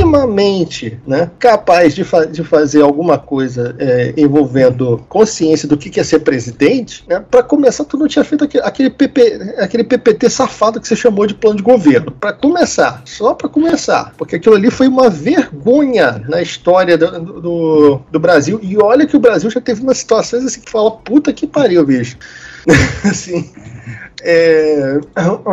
[0.04, 6.00] minimamente né, capaz de, fa- de fazer alguma coisa é, envolvendo consciência do que que
[6.00, 10.28] é ser presidente, né, para começar, tu não tinha feito aquele, aquele, PP, aquele PPT
[10.30, 12.10] safado que você chamou de plano de governo.
[12.12, 18.00] Para começar, só para começar, porque aquilo ali foi uma vergonha na história do, do,
[18.10, 18.58] do Brasil.
[18.62, 21.84] E olha que o Brasil já teve umas situações assim que fala, puta que pariu,
[21.84, 22.16] bicho.
[23.04, 23.50] assim.
[24.26, 24.98] É,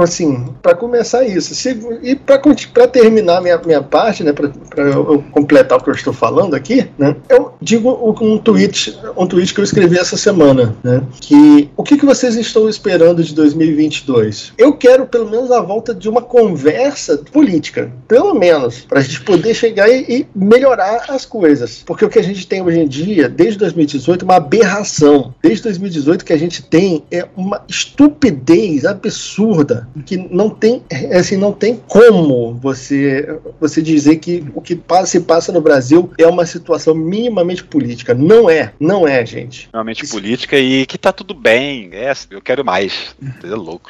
[0.01, 4.49] assim, para começar isso, se- e para terminar minha, minha parte, né, para
[4.83, 9.53] eu completar o que eu estou falando aqui, né, eu digo um tweet, um tweet
[9.53, 14.53] que eu escrevi essa semana, né, que o que, que vocês estão esperando de 2022?
[14.57, 19.19] Eu quero pelo menos a volta de uma conversa política, pelo menos, para a gente
[19.21, 22.87] poder chegar e, e melhorar as coisas, porque o que a gente tem hoje em
[22.87, 25.33] dia, desde 2018, é uma aberração.
[25.43, 31.37] Desde 2018 que a gente tem é uma estupidez absurda que não tem é assim
[31.37, 36.45] não tem como você você dizer que o que se passa no Brasil é uma
[36.45, 41.89] situação minimamente política não é não é gente Realmente política e que tá tudo bem.
[41.93, 43.15] É, eu quero mais.
[43.43, 43.89] É louco.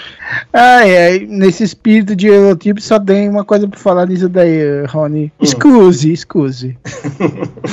[0.53, 5.31] Ai, ai, nesse espírito de Eurotrip só tem uma coisa pra falar nisso daí, Rony.
[5.41, 6.77] Excuse, excuse.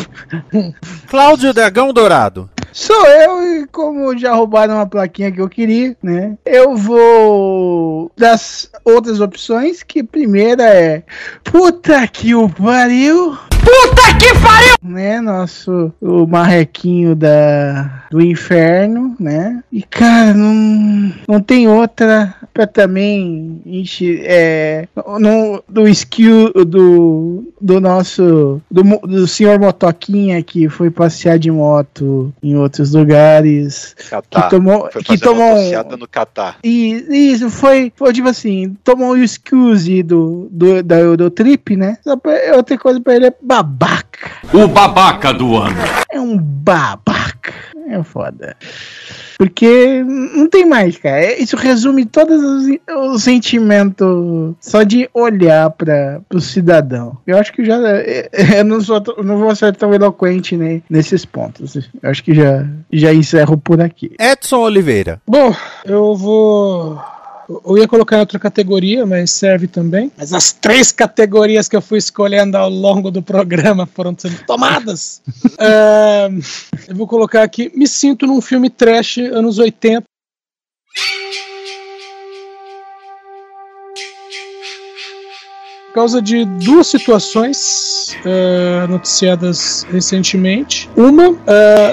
[1.09, 2.49] Cláudio Dragão Dourado.
[2.79, 6.39] Sou eu e como já roubaram uma plaquinha que eu queria, né?
[6.47, 11.03] Eu vou das outras opções, que a primeira é
[11.43, 13.37] Puta que o pariu!
[13.51, 14.77] Puta que pariu!
[14.81, 19.61] Né, nosso o marrequinho da do inferno, né?
[19.73, 24.89] E cara, não não tem outra pra também enche, é
[25.21, 32.33] no, do skill do do nosso do, do senhor motoquinha que foi passear de moto
[32.43, 34.43] em outros lugares Catar.
[34.43, 36.57] que tomou Foi que tomou um- motociata no Catar.
[36.65, 41.99] e isso foi, foi tipo assim, tomou o excuse do, do, da Eurotrip, né?
[42.57, 44.31] Outra coisa pra ele é babaca.
[44.53, 45.77] O babaca do ano.
[46.11, 47.53] É um babaca.
[47.91, 48.57] É foda.
[49.39, 51.21] Porque não tem mais, cara.
[51.25, 52.67] É- Isso resume todos os,
[53.15, 57.17] os sentimentos só de olhar para o cidadão.
[57.27, 57.77] Eu acho que já.
[57.89, 58.29] é-
[58.61, 61.77] Eu não, sou, tão- não vou ser tão eloquente né, nesses pontos.
[62.03, 64.11] Eu acho que já, já encerro por aqui.
[64.21, 65.21] Edson Oliveira.
[65.27, 67.01] Bom, eu vou.
[67.49, 70.13] Eu ia colocar em outra categoria, mas serve também.
[70.19, 75.23] Mas as três categorias que eu fui escolhendo ao longo do programa foram sendo tomadas.
[75.61, 76.29] É,
[76.87, 80.05] eu vou colocar aqui: Me sinto num filme trash anos 80.
[85.99, 90.89] causa de duas situações uh, noticiadas recentemente.
[90.97, 91.37] Uma, uh,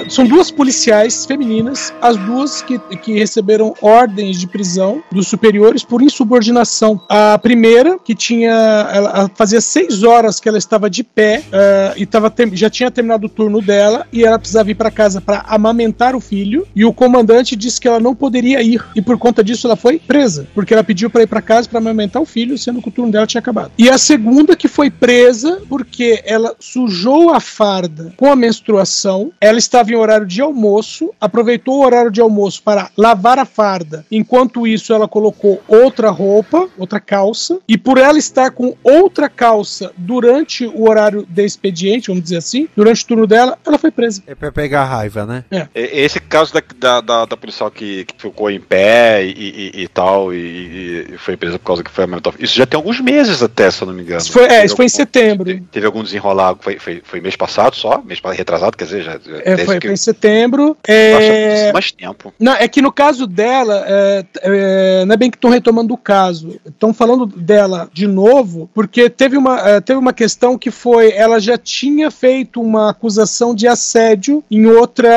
[0.08, 6.02] são duas policiais femininas, as duas que, que receberam ordens de prisão dos superiores por
[6.02, 7.00] insubordinação.
[7.08, 8.50] A primeira, que tinha.
[8.92, 13.26] Ela, fazia seis horas que ela estava de pé uh, e tava, já tinha terminado
[13.26, 16.66] o turno dela e ela precisava ir para casa para amamentar o filho.
[16.74, 19.98] E o comandante disse que ela não poderia ir e por conta disso ela foi
[19.98, 22.92] presa, porque ela pediu para ir para casa para amamentar o filho, sendo que o
[22.92, 23.72] turno dela tinha acabado.
[23.78, 29.58] E a segunda que foi presa porque ela sujou a farda com a menstruação, ela
[29.58, 34.04] estava em horário de almoço, aproveitou o horário de almoço para lavar a farda.
[34.10, 39.92] Enquanto isso, ela colocou outra roupa, outra calça, e por ela estar com outra calça
[39.96, 44.22] durante o horário de expediente, vamos dizer assim, durante o turno dela, ela foi presa.
[44.26, 45.44] É pra pegar raiva, né?
[45.50, 45.68] É.
[45.74, 49.88] Esse caso da, da, da, da policial que, que ficou em pé e, e, e
[49.88, 52.34] tal, e, e, foi presa por causa que foi aumentar.
[52.38, 54.20] Isso já tem alguns meses até, se eu não me engano.
[54.20, 55.44] Isso foi, é, isso foi em setembro.
[55.44, 58.02] Teve, teve algum desenrolado, foi, foi, foi mês passado só?
[58.04, 59.18] Mês retrasado, quer dizer, já.
[59.44, 59.86] É, foi, que...
[59.86, 60.76] foi em setembro.
[60.86, 61.72] É...
[61.72, 62.34] mais tempo.
[62.38, 65.96] Não, é que no caso dela, é, é, não é bem que estão retomando o
[65.96, 66.60] caso.
[66.66, 71.40] Estão falando dela de novo, porque teve uma, é, teve uma questão que foi, ela
[71.40, 75.08] já tinha feito uma acusação de assédio em outra.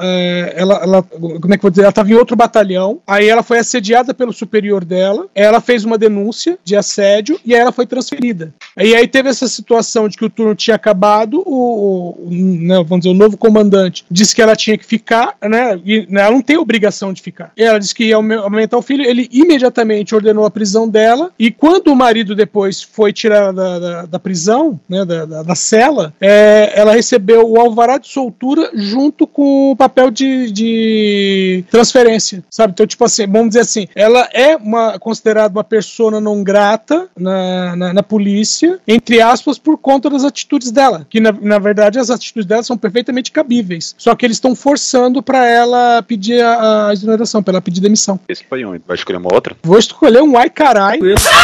[0.00, 1.82] É, ela, ela, como é que vou dizer?
[1.82, 3.00] Ela estava em outro batalhão.
[3.06, 5.26] Aí ela foi assediada pelo superior dela.
[5.34, 8.52] Ela fez uma denúncia de assédio e aí ela foi transferida.
[8.76, 13.00] E aí teve essa situação de que o turno tinha acabado, o, o né, vamos
[13.04, 15.80] dizer, o novo comandante disse que ela tinha que ficar, né?
[15.84, 17.52] E né, ela não tem obrigação de ficar.
[17.56, 21.30] Ela disse que ia aumentar o filho, ele imediatamente ordenou a prisão dela.
[21.38, 25.54] E quando o marido depois foi tirado da, da, da prisão, né, da, da, da
[25.54, 32.42] cela, é, ela recebeu o alvará de soltura junto com o papel de, de transferência,
[32.50, 32.72] sabe?
[32.72, 37.76] Então, tipo assim, vamos dizer assim, ela é uma, considerada uma persona não grata na,
[37.76, 42.10] na, na polícia, entre aspas, por conta das atitudes dela, que na, na verdade as
[42.10, 43.94] atitudes dela são perfeitamente cabíveis.
[43.98, 48.18] Só que eles estão forçando para ela pedir a, a exoneração, para ela pedir demissão.
[48.28, 48.78] Esse foi um.
[48.86, 49.56] Vai escolher uma outra?
[49.62, 50.98] Vou escolher um ai carai.
[51.02, 51.42] Ai carai!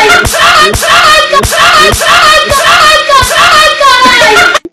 [0.00, 1.30] Ai carai!
[1.32, 2.79] Ai carai!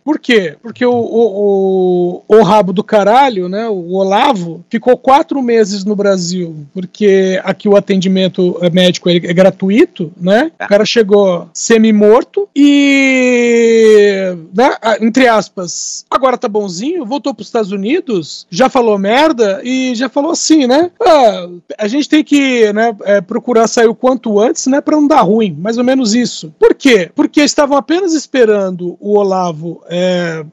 [0.07, 0.55] Por quê?
[0.61, 5.97] Porque o, o, o, o, rabo do caralho, né, o Olavo, ficou quatro meses no
[5.97, 10.49] Brasil, porque aqui o atendimento médico é, gratuito, né?
[10.63, 17.73] O cara chegou semi-morto e, né, entre aspas, agora tá bonzinho, voltou para os Estados
[17.73, 20.89] Unidos, já falou merda e já falou assim, né?
[21.01, 25.05] Ah, a gente tem que né, é, procurar sair o quanto antes, né, para não
[25.05, 26.53] dar ruim, mais ou menos isso.
[26.57, 27.11] Por quê?
[27.13, 29.96] Porque estavam apenas esperando o Olavo é,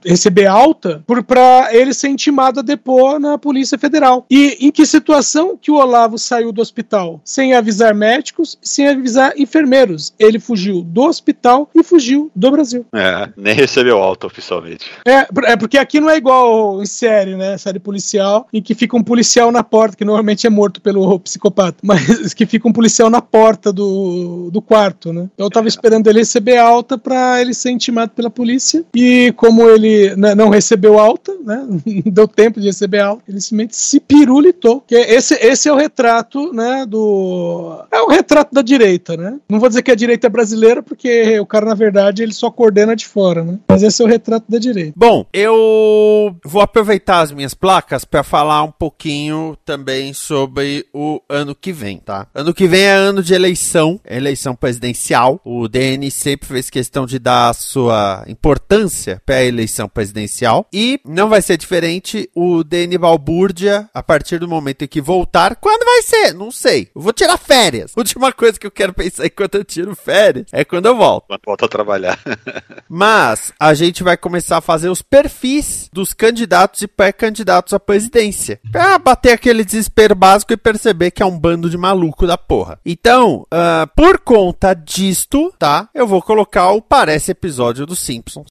[0.04, 4.26] receber alta para ele ser intimado a depor na Polícia Federal.
[4.30, 7.20] E em que situação que o Olavo saiu do hospital?
[7.24, 10.12] Sem avisar médicos, sem avisar enfermeiros.
[10.18, 12.86] Ele fugiu do hospital e fugiu do Brasil.
[12.94, 14.90] É, nem recebeu alta oficialmente.
[15.06, 17.56] É, é porque aqui não é igual em série, né?
[17.58, 21.78] Série policial, em que fica um policial na porta, que normalmente é morto pelo psicopata,
[21.82, 25.28] mas que fica um policial na porta do, do quarto, né?
[25.36, 30.14] Eu tava esperando ele receber alta para ele ser intimado pela polícia e como ele
[30.16, 34.82] né, não recebeu alta, né, não deu tempo de receber alta, ele simplesmente se pirulitou.
[34.86, 37.84] Que esse, esse é o retrato, né, do...
[37.90, 39.38] É o retrato da direita, né?
[39.48, 42.50] Não vou dizer que a direita é brasileira, porque o cara, na verdade, ele só
[42.50, 43.58] coordena de fora, né?
[43.68, 44.92] Mas esse é o retrato da direita.
[44.96, 51.54] Bom, eu vou aproveitar as minhas placas para falar um pouquinho também sobre o ano
[51.54, 52.26] que vem, tá?
[52.34, 55.40] Ano que vem é ano de eleição, eleição presidencial.
[55.44, 60.66] O DN sempre fez questão de dar a sua importância para a eleição presidencial.
[60.72, 65.56] E não vai ser diferente o DN Balbúrdia, a partir do momento em que voltar.
[65.56, 66.34] Quando vai ser?
[66.34, 66.90] Não sei.
[66.94, 67.92] Eu vou tirar férias.
[67.96, 71.26] Última coisa que eu quero pensar enquanto eu tiro férias é quando eu volto.
[71.26, 72.18] Quando volto a trabalhar.
[72.88, 78.60] Mas a gente vai começar a fazer os perfis dos candidatos e pré-candidatos à presidência.
[78.70, 82.78] Pra bater aquele desespero básico e perceber que é um bando de maluco da porra.
[82.84, 85.88] Então, uh, por conta disto, tá?
[85.94, 88.46] Eu vou colocar o Parece episódio dos Simpsons.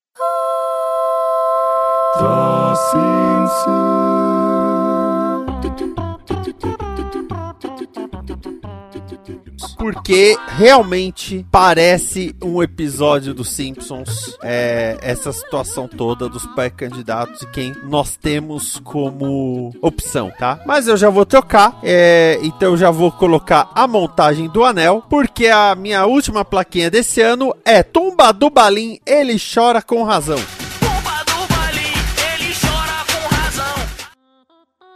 [9.78, 17.76] Porque realmente parece um episódio dos Simpsons, é, essa situação toda dos pré-candidatos e quem
[17.84, 20.62] nós temos como opção, tá?
[20.66, 25.04] Mas eu já vou trocar, é, então eu já vou colocar a montagem do anel,
[25.10, 30.40] porque a minha última plaquinha desse ano é Tumba do Balim, ele chora com razão.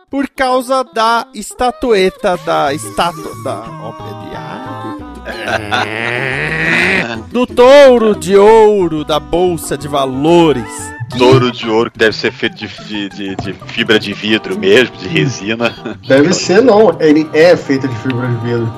[0.09, 4.97] Por causa da estatueta da estátua da ópera de arte.
[7.31, 10.63] Do touro de ouro da Bolsa de Valores.
[11.17, 14.95] Touro de ouro que deve ser feito de, de, de- de fibra de vidro mesmo,
[14.97, 15.73] de resina.
[16.07, 16.95] Deve ser, não.
[17.01, 18.73] Ele é feito de fibra de vidro.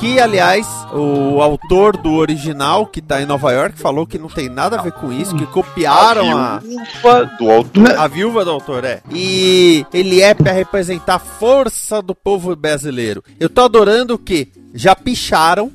[0.00, 4.48] Que, aliás, o autor do original, que tá em Nova York, falou que não tem
[4.48, 7.90] nada a ver com isso, que copiaram a, viúva do autor.
[7.98, 9.02] a viúva do autor, é.
[9.12, 13.22] E ele é pra representar a força do povo brasileiro.
[13.38, 15.70] Eu tô adorando que já picharam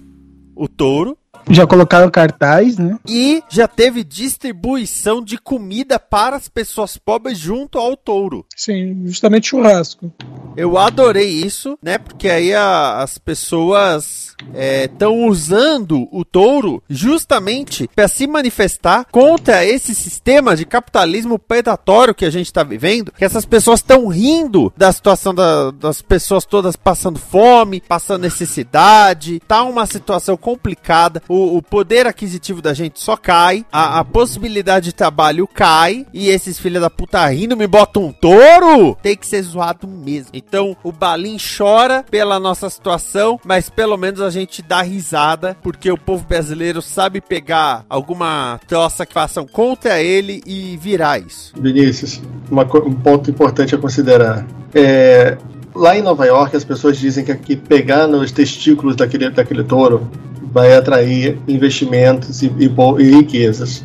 [0.56, 1.16] o touro,
[1.50, 2.98] Já colocaram cartaz, né?
[3.08, 8.46] E já teve distribuição de comida para as pessoas pobres junto ao touro.
[8.56, 10.12] Sim, justamente churrasco.
[10.58, 11.98] Eu adorei isso, né?
[11.98, 14.36] Porque aí a- as pessoas
[14.84, 22.26] estão usando o touro justamente para se manifestar contra esse sistema de capitalismo predatório que
[22.26, 23.12] a gente está vivendo.
[23.12, 29.42] Que essas pessoas estão rindo da situação da- das pessoas todas passando fome, passando necessidade.
[29.48, 31.22] Tá uma situação complicada.
[31.28, 36.06] O, o poder aquisitivo da gente só cai, a, a possibilidade de trabalho cai.
[36.14, 38.96] E esses filhos da puta rindo me botam um touro.
[39.02, 40.30] Tem que ser zoado mesmo.
[40.34, 45.92] Então o Balim chora pela nossa situação, mas pelo menos a gente dá risada, porque
[45.92, 51.54] o povo brasileiro sabe pegar alguma troça que façam contra ele e virar isso.
[51.58, 54.46] Vinícius, uma um ponto importante a considerar.
[54.74, 55.38] É,
[55.74, 60.10] lá em Nova York, as pessoas dizem que, que pegar nos testículos daquele, daquele touro
[60.56, 63.84] vai atrair investimentos e, e e riquezas.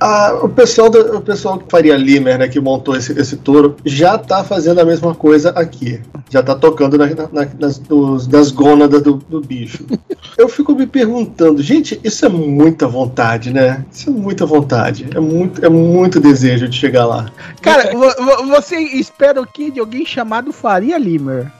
[0.00, 3.76] Ah, o pessoal do, o pessoal que Faria Limer, né, que montou esse, esse touro,
[3.86, 6.00] já está fazendo a mesma coisa aqui.
[6.28, 9.84] Já está tocando na- na- nas, nos- nas gônadas do, do bicho.
[10.36, 13.84] Eu fico me perguntando, gente, isso é muita vontade, né?
[13.92, 15.06] Isso é muita vontade.
[15.14, 17.30] É muito, é muito desejo de chegar lá.
[17.62, 21.50] Cara, vo- vo- você espera o quê de alguém chamado Faria Limer?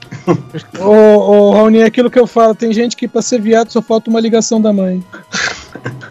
[0.79, 3.81] Ô, ô Raoni, é aquilo que eu falo, tem gente que pra ser viado só
[3.81, 5.03] falta uma ligação da mãe.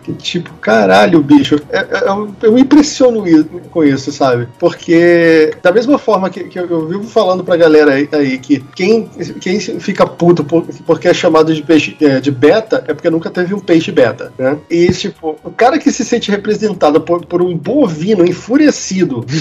[0.03, 1.57] Que tipo, caralho, bicho.
[1.71, 4.49] É- é- eu, eu me impressiono i- com isso, sabe?
[4.59, 8.61] Porque, da mesma forma que, que eu, eu vivo falando pra galera aí, aí que
[8.75, 9.07] quem,
[9.41, 13.31] quem fica puto por- porque é chamado de peixe é, de beta é porque nunca
[13.31, 14.57] teve um peixe beta, né?
[14.71, 19.25] E, tipo, o cara que se sente representado por, por um bovino enfurecido.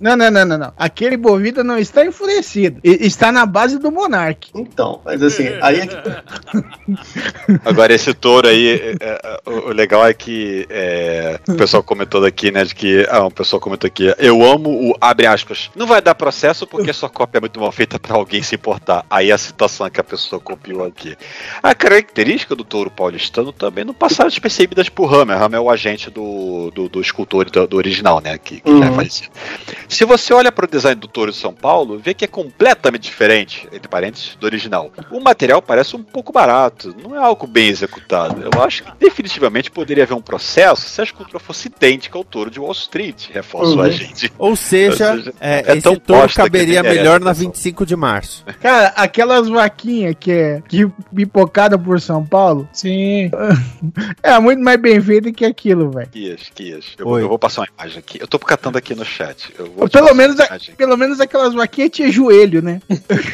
[0.00, 0.72] Não, não, não, não, não.
[0.76, 2.80] Aquele bovino não está enfurecido.
[2.84, 4.50] E- Está na base do Monark.
[4.54, 5.96] Então, mas assim, aí é que.
[7.64, 12.24] Agora, esse touro aí, é, é, o, o legal é que é, o pessoal comentou
[12.24, 13.06] aqui, né, de que.
[13.10, 15.70] Ah, um pessoal comentou aqui, eu amo o abre aspas.
[15.74, 19.04] Não vai dar processo porque sua cópia é muito mal feita pra alguém se importar.
[19.10, 21.16] Aí a citação que a pessoa copiou aqui.
[21.62, 25.40] A característica do touro paulistano também não passaram despercebidas por Hammer.
[25.40, 28.86] Hammer é o agente do, do, do escultor do, do original, né, que, que já
[28.86, 28.94] é Uhum.
[28.96, 29.30] falecido.
[29.88, 33.68] Se você olha pro design do touro de São Paulo, vê que é completamente diferente,
[33.72, 34.90] entre parênteses, do original.
[35.10, 38.42] O material parece um pouco barato, não é algo bem executado.
[38.52, 42.50] Eu acho que definitivamente poderia haver um processo se a escultura fosse idêntica ao touro
[42.50, 43.80] de Wall Street, reforça o Uhum.
[43.82, 44.30] agente.
[44.38, 47.46] Ou seja, Ou seja, é, é esse tão touro caberia melhor na atenção.
[47.50, 48.44] 25 de março.
[48.60, 52.68] Cara, aquelas vaquinhas que é que pipocada por São Paulo.
[52.72, 53.30] Sim.
[54.22, 56.08] É muito mais bem feita que aquilo, velho.
[56.08, 56.84] Kias, Kias.
[56.98, 58.20] Eu, eu vou passar uma imagem aqui.
[58.20, 59.52] Eu tô catando aqui no chat.
[59.58, 62.80] Eu vou, te Pelo menos, a- pelo menos aquelas vaquinhas tinha joelho, né?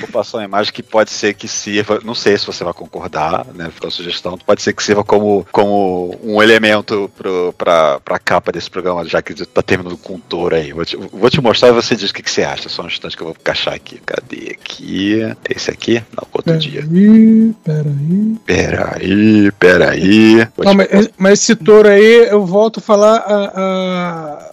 [0.00, 3.46] Vou passar uma imagem que pode ser que sirva, não sei se você vai concordar,
[3.54, 3.70] né?
[3.74, 7.10] Fica a sugestão, pode ser que sirva como, como um elemento
[7.56, 10.72] pra, pra capa desse programa, já que tá terminando com um touro aí.
[10.72, 12.68] Vou te, vou te mostrar e você diz o que, que você acha.
[12.68, 14.00] Só um instante que eu vou encaixar aqui.
[14.04, 15.20] Cadê aqui?
[15.48, 16.02] Esse aqui?
[16.16, 16.80] Não, outro dia.
[16.90, 18.36] Ih, peraí.
[18.46, 20.36] Peraí, peraí.
[20.56, 23.52] Vou Não, te- mas, mas esse touro aí, eu volto a falar a,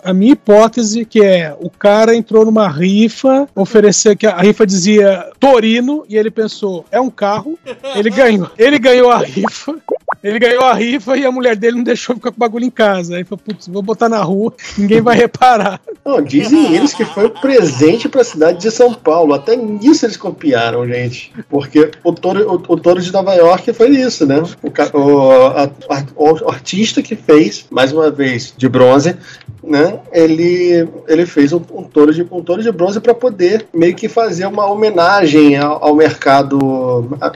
[0.03, 4.66] a, a minha hipótese, que é o cara entrou numa rifa, oferecer que a rifa
[4.66, 7.57] dizia Torino, e ele pensou, é um carro,
[7.95, 8.49] ele ganhou.
[8.57, 9.76] Ele ganhou a rifa.
[10.24, 12.70] Ele ganhou a rifa e a mulher dele não deixou ficar com o bagulho em
[12.72, 13.16] casa.
[13.18, 15.80] Aí falou, putz, vou botar na rua, ninguém vai reparar.
[16.06, 19.34] Não, dizem eles que foi um presente para a cidade de São Paulo.
[19.34, 21.32] Até nisso eles copiaram, gente.
[21.50, 24.41] Porque o touro, o, o touro de Nova York foi isso, né?
[24.64, 25.70] O, o, a-
[26.16, 29.16] o artista que fez, mais uma vez, de bronze,
[29.64, 30.00] né?
[30.12, 34.08] Ele, ele fez um, um touro de um touro de bronze para poder meio que
[34.08, 36.58] fazer uma homenagem ao, ao mercado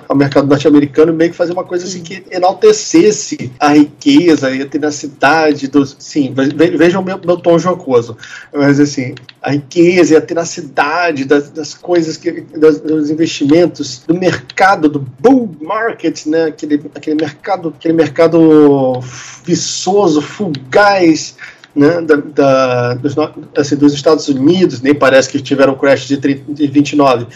[0.08, 4.66] ao mercado norte-americano, meio que fazer uma coisa assim que enaltecesse a riqueza e a
[4.68, 5.96] tenacidade dos.
[6.00, 8.18] Sim, ve- vejam meu, meu tom jocoso.
[8.54, 14.14] Mas assim, a riqueza e a tenacidade das, das coisas, que, das- dos investimentos, do
[14.14, 16.46] mercado, do bull market, né?
[16.46, 19.00] Aquele, aquele mercado, aquele mercado
[19.46, 21.36] viçoso, fugaz,
[21.76, 23.16] né, da, da, dos,
[23.58, 27.28] assim, dos Estados Unidos, nem parece que tiveram crash de, 30, de 29.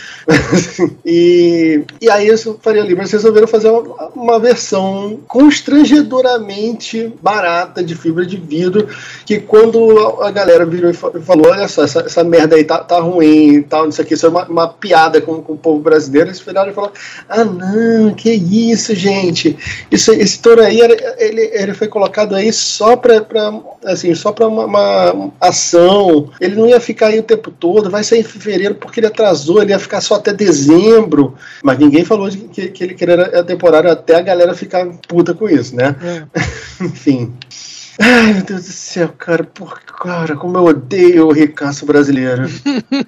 [1.05, 8.25] e, e aí o Faria Limas resolveram fazer uma, uma versão constrangedoramente barata de fibra
[8.25, 8.87] de vidro,
[9.25, 12.99] que quando a galera virou e falou, olha só, essa, essa merda aí tá, tá
[12.99, 16.29] ruim e tal, isso aqui, isso é uma, uma piada com, com o povo brasileiro,
[16.29, 16.93] eles viraram e falaram,
[17.27, 19.57] ah não, que isso, gente,
[19.91, 20.79] isso, esse touro aí,
[21.17, 23.17] ele, ele foi colocado aí só pra
[23.85, 28.03] assim, só pra uma, uma, ação, ele não ia ficar aí o tempo todo, vai
[28.03, 32.29] ser em fevereiro porque ele atrasou, ele ia ficar só até dezembro, mas ninguém falou
[32.29, 35.95] que, que ele queria a temporada até a galera ficar puta com isso, né?
[36.01, 36.27] É.
[36.83, 37.33] Enfim.
[37.99, 42.43] Ai, meu Deus do céu, cara, por cara, como eu odeio o ricaço brasileiro.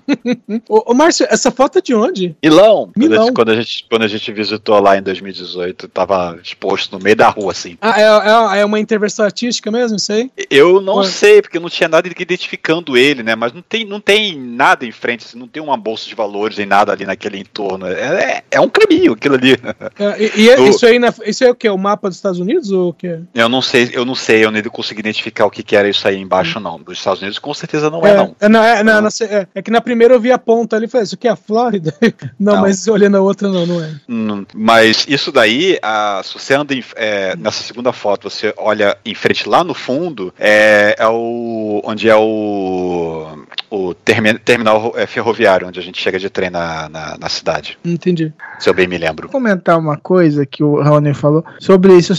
[0.68, 2.36] ô, ô, Márcio, essa foto é de onde?
[2.44, 2.92] Milão.
[2.98, 3.32] Milão.
[3.34, 7.30] Quando a, gente, quando a gente visitou lá em 2018, tava exposto no meio da
[7.30, 7.78] rua, assim.
[7.80, 10.32] Ah, é, é, é uma intervenção artística mesmo, isso aí?
[10.50, 13.36] Eu não sei, porque não tinha nada identificando ele, né?
[13.36, 16.58] Mas não tem, não tem nada em frente, assim, não tem uma bolsa de valores
[16.58, 17.86] nem nada ali naquele entorno.
[17.86, 19.54] É, é, é um caminho aquilo ali.
[20.00, 21.70] É, e, e é, isso, aí na, isso aí é o que?
[21.70, 23.20] O mapa dos Estados Unidos ou o quê?
[23.34, 26.08] Eu não sei, eu não sei, eu nem consegui identificar o que, que era isso
[26.08, 26.80] aí embaixo, não.
[26.80, 28.36] Dos Estados Unidos com certeza não é, é não.
[28.40, 30.86] É, não, é, não, não é, é, que na primeira eu vi a ponta ali
[30.86, 31.94] e falei, isso aqui é a Flórida?
[32.40, 33.92] não, não, mas olhando a outra, não, não é.
[34.08, 38.98] Hum, mas isso daí, a, se você anda em, é, nessa segunda foto, você olha
[39.06, 41.82] em frente lá no fundo, é, é o.
[41.84, 43.28] onde é o.
[43.70, 47.78] o termi, terminal é, ferroviário, onde a gente chega de trem na, na, na, cidade.
[47.86, 48.34] Entendi.
[48.60, 49.28] Se eu bem me lembro.
[49.28, 52.14] Vou comentar uma coisa que o Raoni falou sobre isso,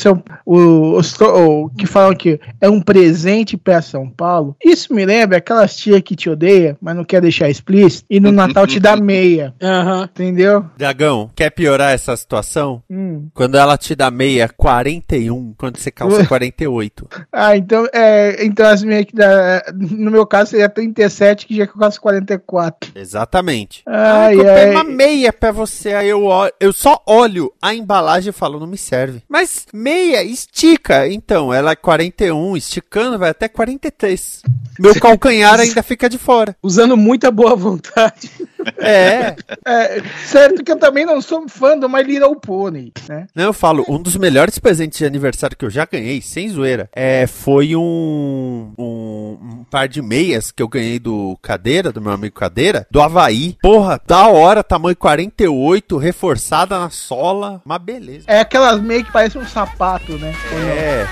[0.46, 4.56] o, o, o, o que falam que é um presente para São Paulo.
[4.64, 8.30] Isso me lembra aquelas tia que te odeia, mas não quer deixar explícito, e no
[8.32, 9.54] Natal te dá meia.
[9.60, 10.02] Uhum.
[10.04, 10.64] Entendeu?
[10.76, 12.82] Dragão, quer piorar essa situação?
[12.88, 13.28] Hum.
[13.34, 17.08] Quando ela te dá meia 41, quando você calça 48.
[17.32, 21.66] Ah, então, é, então as meias que dá, no meu caso seria 37, que já
[21.66, 22.92] que eu calço 44.
[22.94, 23.82] Exatamente.
[23.86, 24.70] Ai, ah, eu ai.
[24.70, 26.28] uma meia pra você, aí eu,
[26.58, 29.22] eu só olho a embalagem e falo, não me serve.
[29.28, 34.42] Mas meia estica, então, ela é 41, esticando vai até 43.
[34.78, 36.56] Meu calcanhar ainda fica de fora.
[36.62, 38.30] Usando muita boa vontade.
[38.78, 39.36] É.
[39.66, 40.02] é.
[40.24, 43.26] Certo que eu também não sou fã do My Little Pony, né?
[43.34, 46.88] Não, eu falo, um dos melhores presentes de aniversário que eu já ganhei, sem zoeira,
[46.92, 52.12] é, foi um, um, um par de meias que eu ganhei do Cadeira, do meu
[52.12, 53.56] amigo Cadeira, do Havaí.
[53.62, 58.24] Porra, da hora, tamanho 48, reforçada na sola, uma beleza.
[58.26, 60.34] É aquelas meias que parecem um sapato, né?
[60.56, 61.06] É.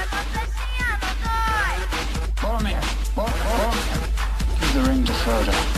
[4.78, 5.77] the ring to Frodo.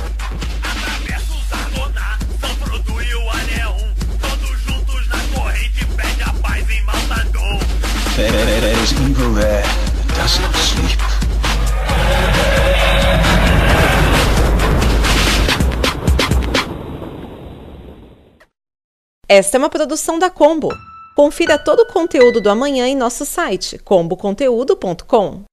[8.20, 11.00] There is evil there that does not sleep.
[19.26, 20.68] Esta é uma produção da Combo.
[21.16, 25.44] Confira todo o conteúdo do amanhã em nosso site comboconteúdo.com.